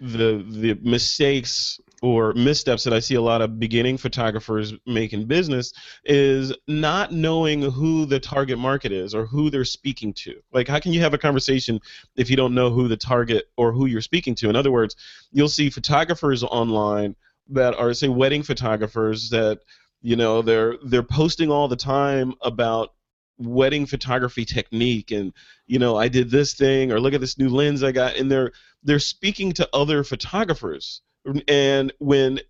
[0.00, 5.26] the the mistakes or missteps that I see a lot of beginning photographers make in
[5.26, 5.72] business
[6.04, 10.34] is not knowing who the target market is or who they're speaking to.
[10.52, 11.80] Like, how can you have a conversation
[12.16, 14.50] if you don't know who the target or who you're speaking to?
[14.50, 14.96] In other words,
[15.32, 17.16] you'll see photographers online
[17.50, 19.60] that are say wedding photographers that
[20.02, 22.92] you know they're they're posting all the time about
[23.38, 25.32] wedding photography technique and
[25.66, 28.30] you know I did this thing or look at this new lens I got and
[28.30, 31.02] they're they're speaking to other photographers
[31.48, 32.40] and when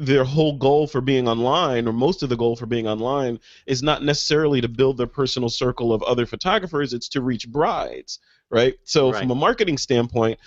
[0.00, 3.82] their whole goal for being online or most of the goal for being online is
[3.82, 8.18] not necessarily to build their personal circle of other photographers it's to reach brides
[8.50, 9.20] right so right.
[9.20, 10.38] from a marketing standpoint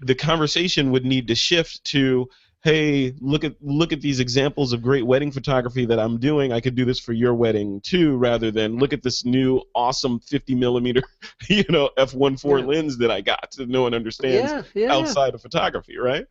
[0.00, 2.28] the conversation would need to shift to
[2.62, 6.52] hey, look at look at these examples of great wedding photography that I'm doing.
[6.52, 10.20] I could do this for your wedding too, rather than look at this new awesome
[10.20, 11.02] 50 millimeter,
[11.48, 12.66] you know, f1.4 yeah.
[12.66, 16.26] lens that I got that no one understands yeah, yeah, outside of photography, right?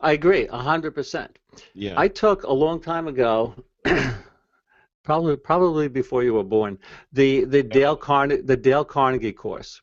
[0.00, 1.38] I agree, hundred percent.
[1.74, 1.94] Yeah.
[1.96, 3.54] I took a long time ago.
[5.04, 6.78] probably, probably before you were born.
[7.12, 9.80] The the Dale Carnegie the Dale Carnegie course,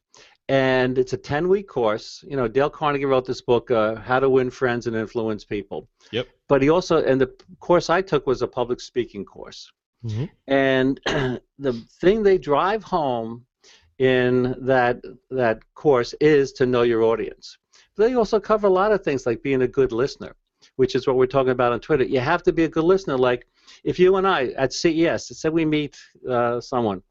[0.50, 2.26] and it's a 10 week course.
[2.28, 5.88] You know dale carnegie wrote this book uh, how to win friends and influence people.
[6.12, 6.28] Yep.
[6.50, 9.72] But he also and the course i took was a public speaking course.
[10.06, 10.26] Mm-hmm.
[10.48, 10.98] and
[11.60, 13.46] the thing they drive home
[13.98, 17.58] in that that course is to know your audience.
[17.96, 20.36] But they also cover a lot of things like being a good listener
[20.76, 22.06] which is what we're talking about on twitter.
[22.06, 23.18] You have to be a good listener.
[23.18, 23.46] Like
[23.84, 25.98] if you and i at ces say we meet
[26.30, 27.02] uh, someone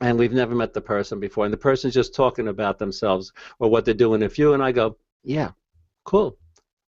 [0.00, 3.70] and we've never met the person before, and the person's just talking about themselves or
[3.70, 4.22] what they're doing.
[4.22, 5.50] If you and I go, yeah,
[6.04, 6.38] cool,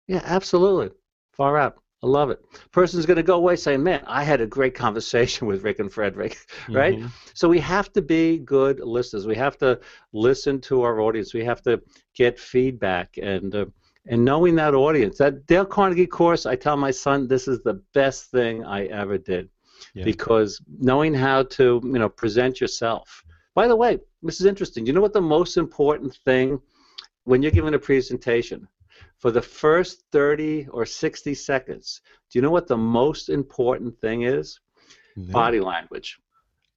[0.07, 0.91] yeah, absolutely,
[1.33, 2.41] far out, I love it.
[2.73, 5.93] Person's going to go away saying, man, I had a great conversation with Rick and
[5.93, 6.37] Frederick,
[6.69, 6.99] right?
[6.99, 7.09] Mm-hmm.
[7.35, 9.27] So we have to be good listeners.
[9.27, 9.81] We have to
[10.13, 11.35] listen to our audience.
[11.35, 11.81] We have to
[12.15, 13.55] get feedback and.
[13.55, 13.67] Uh,
[14.05, 17.81] and knowing that audience, that Dale Carnegie course, I tell my son, this is the
[17.95, 19.49] best thing I ever did
[19.95, 20.05] yeah.
[20.05, 23.25] because knowing how to you know present yourself.
[23.55, 24.87] By the way, this is interesting.
[24.87, 26.61] You know what the most important thing
[27.25, 28.67] when you're giving a presentation?
[29.19, 34.23] For the first 30 or 60 seconds, do you know what the most important thing
[34.23, 34.59] is?
[35.17, 35.33] No.
[35.33, 36.19] Body language.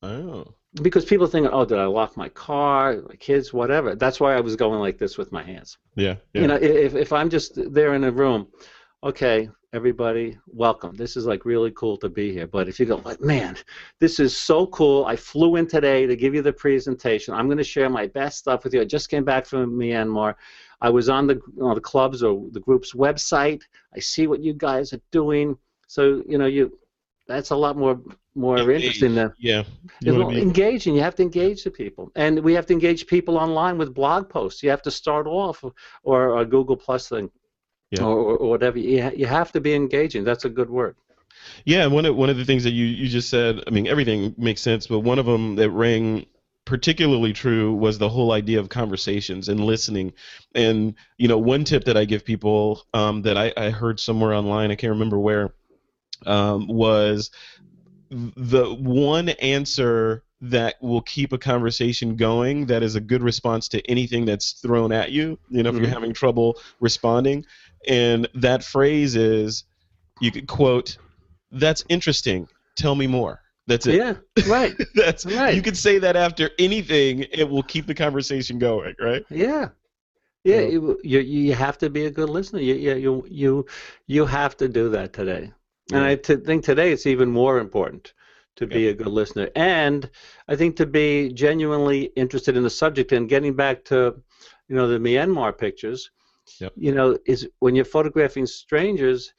[0.04, 0.54] Oh.
[0.82, 3.96] Because people think, oh, did I lock my car, my kids, whatever.
[3.96, 5.78] That's why I was going like this with my hands.
[5.96, 6.16] Yeah.
[6.34, 6.42] yeah.
[6.42, 8.48] You know, if, if I'm just there in a room,
[9.04, 10.96] okay, everybody, welcome.
[10.96, 12.48] This is like really cool to be here.
[12.48, 13.58] But if you go, like, man,
[14.00, 15.04] this is so cool.
[15.04, 17.34] I flew in today to give you the presentation.
[17.34, 18.80] I'm going to share my best stuff with you.
[18.80, 20.36] I just came back from Myanmar.
[20.80, 23.64] I was on the, you know, the club's or the group's website.
[23.94, 25.58] I see what you guys are doing.
[25.88, 26.80] So you know, you
[27.28, 28.00] that's a lot more
[28.34, 28.82] more engage.
[28.82, 29.64] interesting than yeah
[30.04, 30.96] engaging.
[30.96, 34.30] You have to engage the people, and we have to engage people online with blog
[34.30, 34.64] posts.
[34.64, 35.64] You have to start off
[36.04, 37.30] or a Google Plus thing
[37.92, 38.04] yeah.
[38.04, 38.80] or, or whatever.
[38.80, 40.24] You, you have to be engaging.
[40.24, 40.96] That's a good word.
[41.64, 44.36] Yeah, one of one of the things that you, you just said, I mean, everything
[44.38, 46.26] makes sense, but one of them that rang
[46.66, 50.14] particularly true was the whole idea of conversations and listening.
[50.56, 54.34] And you know, one tip that I give people um, that I, I heard somewhere
[54.34, 55.54] online, I can't remember where,
[56.26, 57.30] um, was
[58.10, 63.82] the one answer that will keep a conversation going that is a good response to
[63.90, 65.86] anything that's thrown at you you know if mm-hmm.
[65.86, 67.46] you're having trouble responding.
[67.88, 69.64] And that phrase is
[70.20, 70.98] you could quote
[71.52, 72.48] that's interesting.
[72.76, 73.42] Tell me more.
[73.68, 73.96] That's it.
[73.96, 74.16] Yeah
[74.48, 74.76] right.
[74.96, 75.56] That's right.
[75.56, 79.26] you could say that after anything it will keep the conversation going right?
[79.30, 79.70] Yeah.
[80.44, 82.60] Yeah you, you, you have to be a good listener.
[82.60, 83.66] You you you
[84.06, 85.52] you have to do that today.
[85.92, 88.14] And I t- think today it's even more important
[88.56, 90.10] to be a good listener and
[90.48, 94.16] i think to be genuinely interested in the subject and getting back to
[94.68, 96.12] you know the myanmar pictures
[96.60, 96.72] yep.
[96.76, 99.34] you know is when you're photographing strangers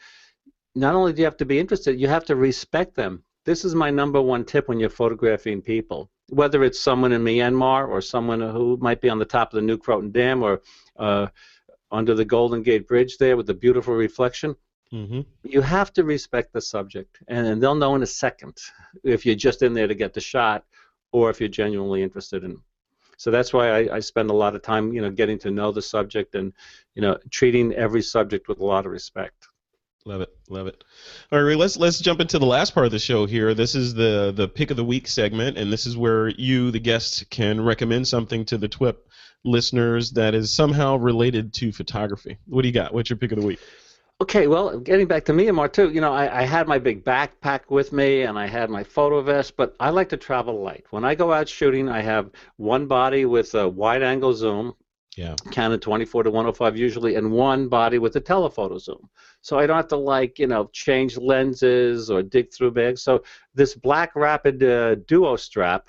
[0.75, 3.75] not only do you have to be interested you have to respect them this is
[3.75, 8.41] my number one tip when you're photographing people whether it's someone in Myanmar or someone
[8.41, 10.63] who might be on the top of the New Croton Dam or
[10.99, 11.29] uh,
[11.91, 14.57] under the Golden Gate Bridge there with the beautiful reflection.
[14.93, 15.21] Mm-hmm.
[15.43, 18.57] You have to respect the subject, and, and they'll know in a second
[19.03, 20.65] if you're just in there to get the shot
[21.13, 22.59] or if you're genuinely interested in.
[23.17, 25.73] So that's why I, I spend a lot of time, you know, getting to know
[25.73, 26.53] the subject and,
[26.95, 29.49] you know, treating every subject with a lot of respect.
[30.05, 30.85] Love it, love it.
[31.33, 33.55] All right, let's let's jump into the last part of the show here.
[33.55, 36.79] This is the the pick of the week segment, and this is where you, the
[36.79, 38.99] guest, can recommend something to the TWIP
[39.45, 42.39] listeners that is somehow related to photography.
[42.47, 42.95] What do you got?
[42.95, 43.59] What's your pick of the week?
[44.19, 47.69] Okay, well, getting back to Myanmar too, you know, I, I had my big backpack
[47.69, 50.87] with me and I had my photo vest, but I like to travel light.
[50.89, 54.73] When I go out shooting, I have one body with a wide angle zoom,
[55.19, 55.35] Yeah.
[55.51, 59.11] Canon 24 to 105 usually, and one body with a telephoto zoom.
[59.43, 63.03] So I don't have to like you know change lenses or dig through bags.
[63.03, 63.23] So
[63.55, 65.89] this Black Rapid uh, Duo strap,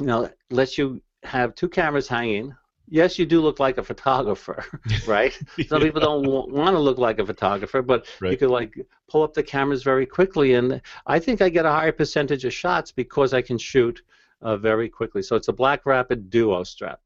[0.00, 2.54] you know, lets you have two cameras hanging.
[2.88, 4.64] Yes, you do look like a photographer,
[5.04, 5.38] right?
[5.66, 8.38] Some people don't w- want to look like a photographer, but you Right.
[8.38, 8.74] could like
[9.08, 12.52] pull up the cameras very quickly, and I think I get a higher percentage of
[12.52, 14.02] shots because I can shoot
[14.42, 15.22] uh, very quickly.
[15.22, 17.00] So it's a Black Rapid Duo strap.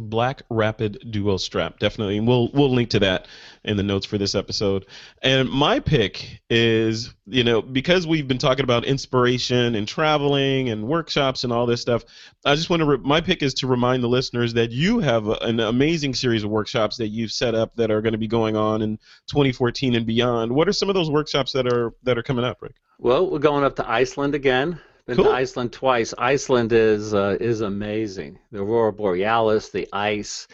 [0.00, 2.18] Black Rapid Duo Strap, definitely.
[2.18, 3.26] And we'll we'll link to that
[3.64, 4.86] in the notes for this episode.
[5.22, 10.88] And my pick is, you know, because we've been talking about inspiration and traveling and
[10.88, 12.04] workshops and all this stuff.
[12.44, 12.86] I just want to.
[12.86, 16.42] Re- my pick is to remind the listeners that you have a, an amazing series
[16.42, 18.96] of workshops that you've set up that are going to be going on in
[19.28, 20.52] 2014 and beyond.
[20.52, 22.76] What are some of those workshops that are that are coming up, Rick?
[22.98, 24.80] Well, we're going up to Iceland again.
[25.10, 25.26] Been Cool.
[25.26, 26.14] to Iceland twice.
[26.16, 28.38] Iceland is uh, is amazing.
[28.52, 30.46] The aurora borealis, the ice.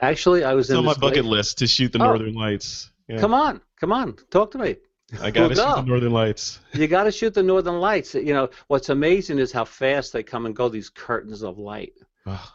[0.00, 2.06] Actually, I was It's in on my bucket list to shoot the Oh.
[2.06, 2.90] Northern Lights.
[3.08, 3.18] Yeah.
[3.20, 4.76] Come on, come on, talk to me.
[5.20, 5.74] I got to We'll shoot go.
[5.76, 6.60] the Northern Lights.
[6.74, 8.14] You got to shoot the northern lights.
[8.14, 10.68] You know what's amazing is how fast they come and go.
[10.68, 11.92] These curtains of light.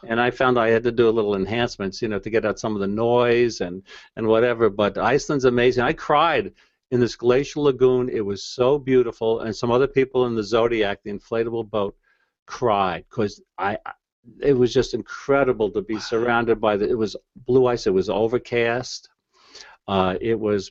[0.08, 2.60] And I found I had to do a little enhancements, you know, to get out
[2.60, 3.82] some of the noise and
[4.16, 4.70] and whatever.
[4.70, 5.82] But Iceland's amazing.
[5.84, 6.52] I cried
[6.94, 8.08] in this glacial lagoon.
[8.08, 11.94] It was so beautiful, and some other people in the Zodiac, the inflatable boat,
[12.46, 13.72] cried because I.
[13.84, 14.00] I-
[14.50, 16.86] It was just incredible to be surrounded by the.
[16.94, 17.12] It was
[17.48, 17.86] blue ice.
[17.90, 19.00] It was overcast.
[19.94, 20.62] Uh, it was.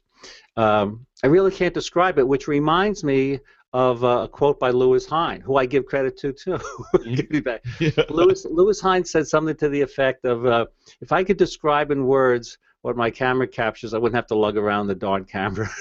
[0.58, 3.40] Um, I really can't describe it, which reminds me
[3.74, 6.58] of uh, a quote by Lewis Hine, who I give credit to too.
[7.18, 7.62] Give me back.
[7.80, 7.92] yeah.
[8.10, 10.66] Lewis Lewis Hines said something to the effect of, uh,
[11.06, 14.58] "If I could describe in words what my camera captures, I wouldn't have to lug
[14.58, 15.70] around the darn camera."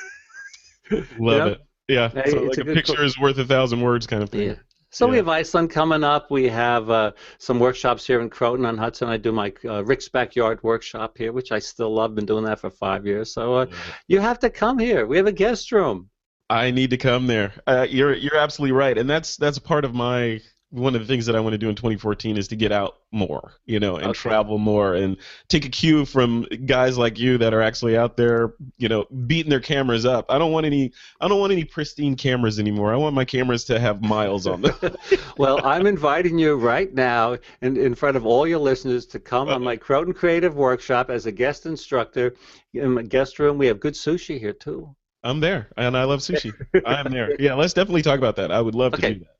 [1.18, 1.46] Love know?
[1.48, 1.60] it.
[1.88, 2.08] Yeah.
[2.08, 4.48] Hey, so like a a, picture is worth a thousand words kind of thing.
[4.48, 4.54] yeah.
[4.90, 6.30] So we have Iceland coming up.
[6.30, 9.08] We have uh, some workshops here in Croton on Hudson.
[9.08, 12.14] I do my uh, Rick's Backyard workshop here, which I still love.
[12.14, 13.32] Been doing that for five years.
[13.32, 13.66] So uh,
[14.06, 15.06] you have to come here.
[15.06, 16.10] We have a guest room.
[16.50, 17.54] I need to come there.
[17.66, 20.42] Uh, you're you're absolutely right, and that's that's part of my
[20.72, 22.96] one of the things that I want to do in 2014 is to get out
[23.12, 24.18] more, you know, and Okay.
[24.18, 25.18] travel more and
[25.48, 29.50] take a cue from guys like you that are actually out there, you know, beating
[29.50, 30.24] their cameras up.
[30.30, 32.92] I don't want any I don't want any pristine cameras anymore.
[32.92, 34.74] I want my cameras to have miles on them.
[35.36, 39.50] well, I'm inviting you right now in, in front of all your listeners to come
[39.50, 42.34] on my Croton Creative Workshop as a guest instructor.
[42.72, 44.94] In my guest room, we have good sushi here too.
[45.22, 46.52] I'm there, and I love sushi.
[46.84, 47.36] I am there.
[47.38, 48.50] Yeah, let's definitely talk about that.
[48.50, 49.36] I would love to do that.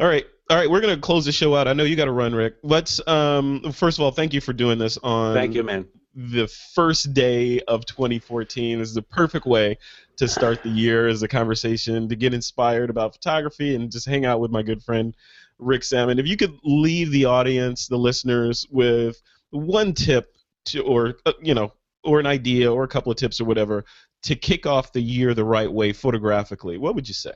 [0.00, 0.70] All right, all right.
[0.70, 1.66] We're gonna close the show out.
[1.66, 2.56] I know you got to run, Rick.
[2.62, 5.88] Let's um, first of all, thank you for doing this on Thank you, man.
[6.14, 9.78] the first day of 2014 is the perfect way
[10.18, 14.26] to start the year as a conversation to get inspired about photography and just hang
[14.26, 15.16] out with my good friend
[15.58, 16.18] Rick Sammon.
[16.18, 19.22] If you could leave the audience, the listeners, with
[19.52, 20.36] one tip
[20.66, 21.72] to, or uh, you know,
[22.04, 23.86] or an idea or a couple of tips or whatever
[24.24, 27.32] to kick off the year the right way photographically, what would you say?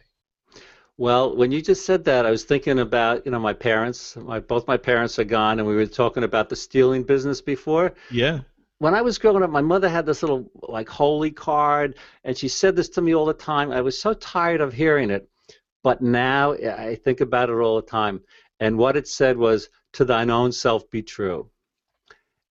[0.98, 4.16] Well, when you just said that, I was thinking about you know my parents.
[4.16, 7.94] My both my parents are gone, and we were talking about the stealing business before.
[8.08, 8.40] Yeah.
[8.78, 12.48] when I was growing up, my mother had this little like holy card, and she
[12.48, 13.70] said this to me all the time.
[13.72, 15.28] I was so tired of hearing it,
[15.82, 18.20] but now I think about it all the time.
[18.60, 21.50] And what it said was, "To thine own self be true."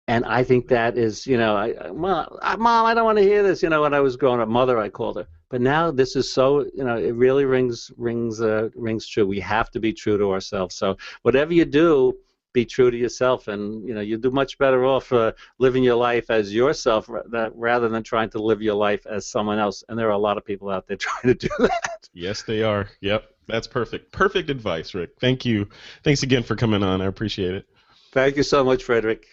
[0.08, 3.24] And I think that is, you know, I, mom, I- mom, I don't want to
[3.24, 3.62] hear this.
[3.64, 5.28] You know, when I was growing up, mother, I called her.
[5.52, 9.28] But now this is so, you know, it really rings, rings, uh, rings true.
[9.28, 10.76] We have to be true to ourselves.
[10.76, 12.18] So whatever you do,
[12.54, 15.96] be true to yourself, and you know, you do much better off uh, living your
[15.96, 19.84] life as yourself rather than trying to live your life as someone else.
[19.88, 22.10] And there are a lot of people out there trying to do that.
[22.14, 22.90] Yes, they are.
[23.02, 23.24] Yep.
[23.48, 24.12] That's perfect.
[24.12, 25.12] Perfect advice, Rick.
[25.20, 25.68] Thank you.
[26.04, 27.02] Thanks again for coming on.
[27.02, 27.66] I appreciate it.
[28.12, 29.26] Thank you so much, Frederick.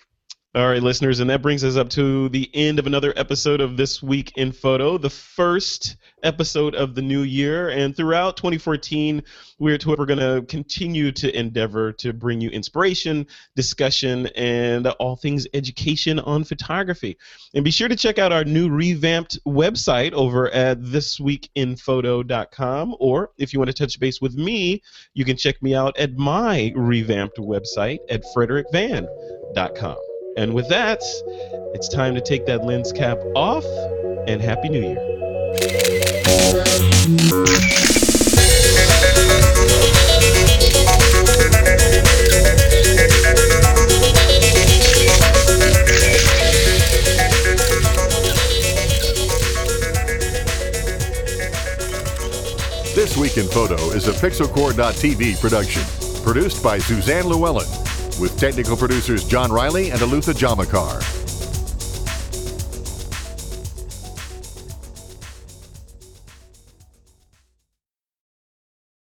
[0.55, 3.77] All right, listeners, and that brings us up to the end of another episode of
[3.77, 7.69] This Week in Photo, the first episode of the new year.
[7.69, 9.23] And throughout 2014,
[9.59, 13.27] we're, we're going to continue to endeavor to bring you inspiration,
[13.57, 17.19] discussion, and all things education on photography.
[17.53, 22.97] And be sure to check out our new revamped website over at thisweekinphoto.com.
[22.99, 24.83] Or if you want to touch base with me,
[25.13, 29.99] you can check me out at my revamped website at frederickvan.com.
[30.39, 31.03] And with that,
[31.75, 33.65] it's time to take that lens cap off,
[34.29, 34.95] and Happy New Year.
[52.95, 55.83] This Week in Photo is a Pixelcore.tv production,
[56.23, 57.67] produced by Suzanne Llewellyn,
[58.19, 61.28] with technical producers John Riley and Alutha Jamakar.